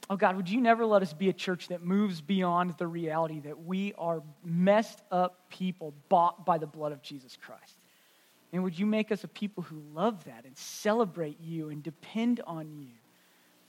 Oh, 0.10 0.18
God, 0.18 0.36
would 0.36 0.50
you 0.50 0.60
never 0.60 0.86
let 0.86 1.02
us 1.02 1.14
be 1.14 1.30
a 1.30 1.34
church 1.34 1.70
that 1.70 1.84
moves 1.84 2.20
beyond 2.22 2.76
the 2.78 2.88
reality 2.88 3.40
that 3.42 3.64
we 3.66 3.94
are 3.98 4.22
messed 4.44 5.02
up 5.12 5.50
people 5.50 5.94
bought 6.10 6.46
by 6.46 6.58
the 6.58 6.68
blood 6.68 6.92
of 6.92 7.02
Jesus 7.02 7.38
Christ? 7.42 7.78
And 8.52 8.64
would 8.64 8.78
you 8.78 8.86
make 8.86 9.12
us 9.12 9.24
a 9.24 9.28
people 9.28 9.64
who 9.64 9.82
love 9.94 10.26
that 10.26 10.46
and 10.46 10.56
celebrate 10.58 11.40
you 11.42 11.70
and 11.70 11.82
depend 11.82 12.42
on 12.46 12.78
you? 12.78 12.92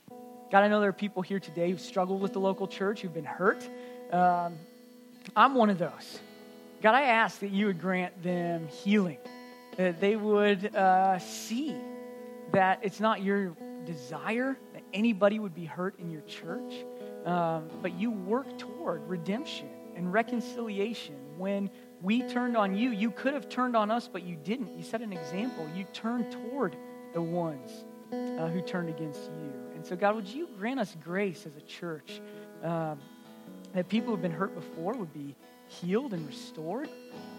God, 0.09 0.63
I 0.63 0.67
know 0.67 0.79
there 0.79 0.89
are 0.89 0.93
people 0.93 1.21
here 1.21 1.39
today 1.39 1.71
who 1.71 1.77
struggle 1.77 2.19
with 2.19 2.33
the 2.33 2.39
local 2.39 2.67
church, 2.67 3.01
who've 3.01 3.13
been 3.13 3.25
hurt. 3.25 3.67
Um, 4.11 4.55
I'm 5.35 5.55
one 5.55 5.69
of 5.69 5.77
those. 5.77 6.19
God, 6.81 6.93
I 6.93 7.03
ask 7.03 7.39
that 7.39 7.51
you 7.51 7.65
would 7.65 7.81
grant 7.81 8.21
them 8.21 8.67
healing, 8.67 9.17
that 9.77 9.99
they 9.99 10.15
would 10.15 10.75
uh, 10.75 11.19
see 11.19 11.75
that 12.51 12.79
it's 12.83 12.99
not 12.99 13.23
your 13.23 13.55
desire 13.85 14.57
that 14.73 14.83
anybody 14.93 15.39
would 15.39 15.55
be 15.55 15.65
hurt 15.65 15.99
in 15.99 16.11
your 16.11 16.21
church, 16.21 16.73
um, 17.25 17.69
but 17.81 17.93
you 17.93 18.11
work 18.11 18.57
toward 18.57 19.07
redemption 19.07 19.69
and 19.95 20.13
reconciliation. 20.13 21.15
When 21.37 21.69
we 22.01 22.21
turned 22.23 22.55
on 22.55 22.75
you, 22.75 22.91
you 22.91 23.11
could 23.11 23.33
have 23.33 23.49
turned 23.49 23.75
on 23.75 23.89
us, 23.89 24.07
but 24.07 24.23
you 24.23 24.35
didn't. 24.35 24.77
You 24.77 24.83
set 24.83 25.01
an 25.01 25.11
example. 25.11 25.67
You 25.75 25.85
turned 25.91 26.31
toward 26.31 26.75
the 27.13 27.21
ones 27.21 27.71
uh, 28.11 28.47
who 28.47 28.61
turned 28.61 28.89
against 28.89 29.23
you. 29.23 29.64
And 29.85 29.89
so, 29.91 29.95
God, 29.95 30.15
would 30.15 30.27
you 30.27 30.49
grant 30.57 30.79
us 30.79 30.97
grace 31.03 31.45
as 31.45 31.55
a 31.55 31.61
church 31.61 32.19
um, 32.63 32.99
that 33.73 33.87
people 33.87 34.07
who 34.07 34.11
have 34.13 34.21
been 34.23 34.31
hurt 34.31 34.55
before 34.55 34.93
would 34.93 35.13
be 35.13 35.35
healed 35.67 36.11
and 36.11 36.25
restored, 36.25 36.89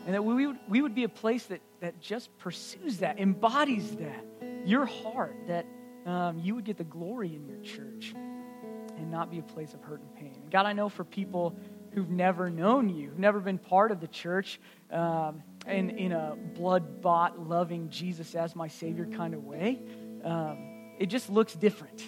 and 0.06 0.14
that 0.14 0.24
we 0.24 0.46
would, 0.46 0.56
we 0.68 0.80
would 0.80 0.94
be 0.94 1.02
a 1.02 1.08
place 1.08 1.46
that, 1.46 1.60
that 1.80 2.00
just 2.00 2.30
pursues 2.38 2.98
that, 2.98 3.18
embodies 3.18 3.96
that, 3.96 4.24
your 4.64 4.86
heart, 4.86 5.34
that 5.48 5.66
um, 6.06 6.38
you 6.38 6.54
would 6.54 6.64
get 6.64 6.76
the 6.76 6.84
glory 6.84 7.34
in 7.34 7.44
your 7.46 7.58
church 7.62 8.14
and 8.14 9.10
not 9.10 9.28
be 9.28 9.40
a 9.40 9.42
place 9.42 9.74
of 9.74 9.82
hurt 9.82 10.00
and 10.00 10.14
pain. 10.14 10.38
And 10.40 10.48
God, 10.48 10.66
I 10.66 10.72
know 10.72 10.88
for 10.88 11.02
people 11.02 11.56
who've 11.94 12.08
never 12.08 12.48
known 12.48 12.88
you, 12.88 13.08
who've 13.08 13.18
never 13.18 13.40
been 13.40 13.58
part 13.58 13.90
of 13.90 14.00
the 14.00 14.06
church 14.06 14.60
um, 14.92 15.42
in, 15.66 15.90
in 15.90 16.12
a 16.12 16.36
blood 16.54 17.02
bought, 17.02 17.40
loving 17.40 17.90
Jesus 17.90 18.36
as 18.36 18.54
my 18.54 18.68
Savior 18.68 19.06
kind 19.06 19.34
of 19.34 19.42
way, 19.42 19.80
um, 20.22 20.94
it 21.00 21.06
just 21.06 21.28
looks 21.28 21.52
different. 21.52 22.04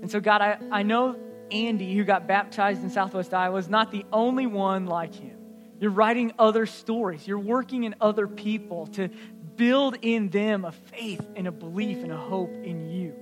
And 0.00 0.10
so, 0.10 0.20
God, 0.20 0.40
I, 0.40 0.58
I 0.70 0.82
know 0.82 1.16
Andy, 1.50 1.94
who 1.94 2.04
got 2.04 2.26
baptized 2.26 2.82
in 2.82 2.90
Southwest 2.90 3.32
Iowa, 3.32 3.58
is 3.58 3.68
not 3.68 3.90
the 3.90 4.04
only 4.12 4.46
one 4.46 4.86
like 4.86 5.14
him. 5.14 5.38
You're 5.80 5.90
writing 5.90 6.32
other 6.38 6.66
stories, 6.66 7.26
you're 7.26 7.38
working 7.38 7.84
in 7.84 7.94
other 8.00 8.26
people 8.26 8.86
to 8.88 9.08
build 9.56 9.96
in 10.02 10.30
them 10.30 10.64
a 10.64 10.72
faith 10.72 11.26
and 11.36 11.46
a 11.46 11.52
belief 11.52 12.02
and 12.02 12.12
a 12.12 12.16
hope 12.16 12.52
in 12.52 12.90
you. 12.90 13.14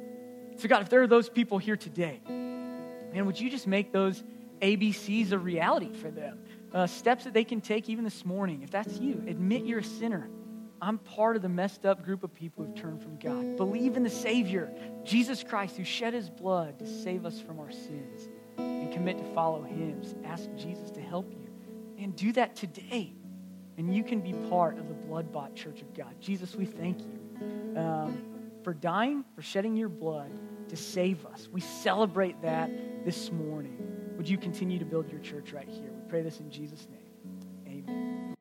So, 0.56 0.68
God, 0.68 0.82
if 0.82 0.88
there 0.88 1.02
are 1.02 1.06
those 1.06 1.28
people 1.28 1.58
here 1.58 1.76
today, 1.76 2.20
man, 2.28 3.26
would 3.26 3.40
you 3.40 3.50
just 3.50 3.66
make 3.66 3.92
those 3.92 4.22
ABCs 4.60 5.32
a 5.32 5.38
reality 5.38 5.92
for 5.92 6.10
them? 6.10 6.38
Uh, 6.72 6.86
steps 6.86 7.24
that 7.24 7.34
they 7.34 7.44
can 7.44 7.60
take 7.60 7.88
even 7.88 8.04
this 8.04 8.24
morning. 8.24 8.62
If 8.62 8.70
that's 8.70 8.98
you, 8.98 9.22
admit 9.26 9.64
you're 9.64 9.80
a 9.80 9.84
sinner. 9.84 10.28
I'm 10.82 10.98
part 10.98 11.36
of 11.36 11.42
the 11.42 11.48
messed 11.48 11.86
up 11.86 12.04
group 12.04 12.24
of 12.24 12.34
people 12.34 12.64
who've 12.64 12.74
turned 12.74 13.00
from 13.00 13.16
God. 13.16 13.56
Believe 13.56 13.96
in 13.96 14.02
the 14.02 14.10
Savior, 14.10 14.68
Jesus 15.04 15.44
Christ, 15.44 15.76
who 15.76 15.84
shed 15.84 16.12
his 16.12 16.28
blood 16.28 16.80
to 16.80 16.86
save 16.86 17.24
us 17.24 17.40
from 17.40 17.60
our 17.60 17.70
sins, 17.70 18.28
and 18.58 18.92
commit 18.92 19.16
to 19.18 19.24
follow 19.32 19.62
him. 19.62 20.02
Ask 20.24 20.50
Jesus 20.56 20.90
to 20.90 21.00
help 21.00 21.30
you. 21.30 21.48
And 22.02 22.16
do 22.16 22.32
that 22.32 22.56
today. 22.56 23.14
And 23.78 23.94
you 23.94 24.02
can 24.02 24.20
be 24.20 24.32
part 24.50 24.76
of 24.76 24.88
the 24.88 24.94
blood 24.94 25.32
bought 25.32 25.54
church 25.54 25.82
of 25.82 25.94
God. 25.94 26.20
Jesus, 26.20 26.56
we 26.56 26.66
thank 26.66 26.98
you 27.00 27.78
um, 27.78 28.24
for 28.64 28.74
dying, 28.74 29.24
for 29.36 29.42
shedding 29.42 29.76
your 29.76 29.88
blood 29.88 30.32
to 30.68 30.76
save 30.76 31.24
us. 31.26 31.48
We 31.50 31.60
celebrate 31.60 32.42
that 32.42 33.04
this 33.04 33.30
morning. 33.30 33.78
Would 34.16 34.28
you 34.28 34.36
continue 34.36 34.80
to 34.80 34.84
build 34.84 35.08
your 35.12 35.20
church 35.20 35.52
right 35.52 35.68
here? 35.68 35.92
We 35.92 36.10
pray 36.10 36.22
this 36.22 36.40
in 36.40 36.50
Jesus' 36.50 36.88
name. 36.90 37.84
Amen. 37.86 38.31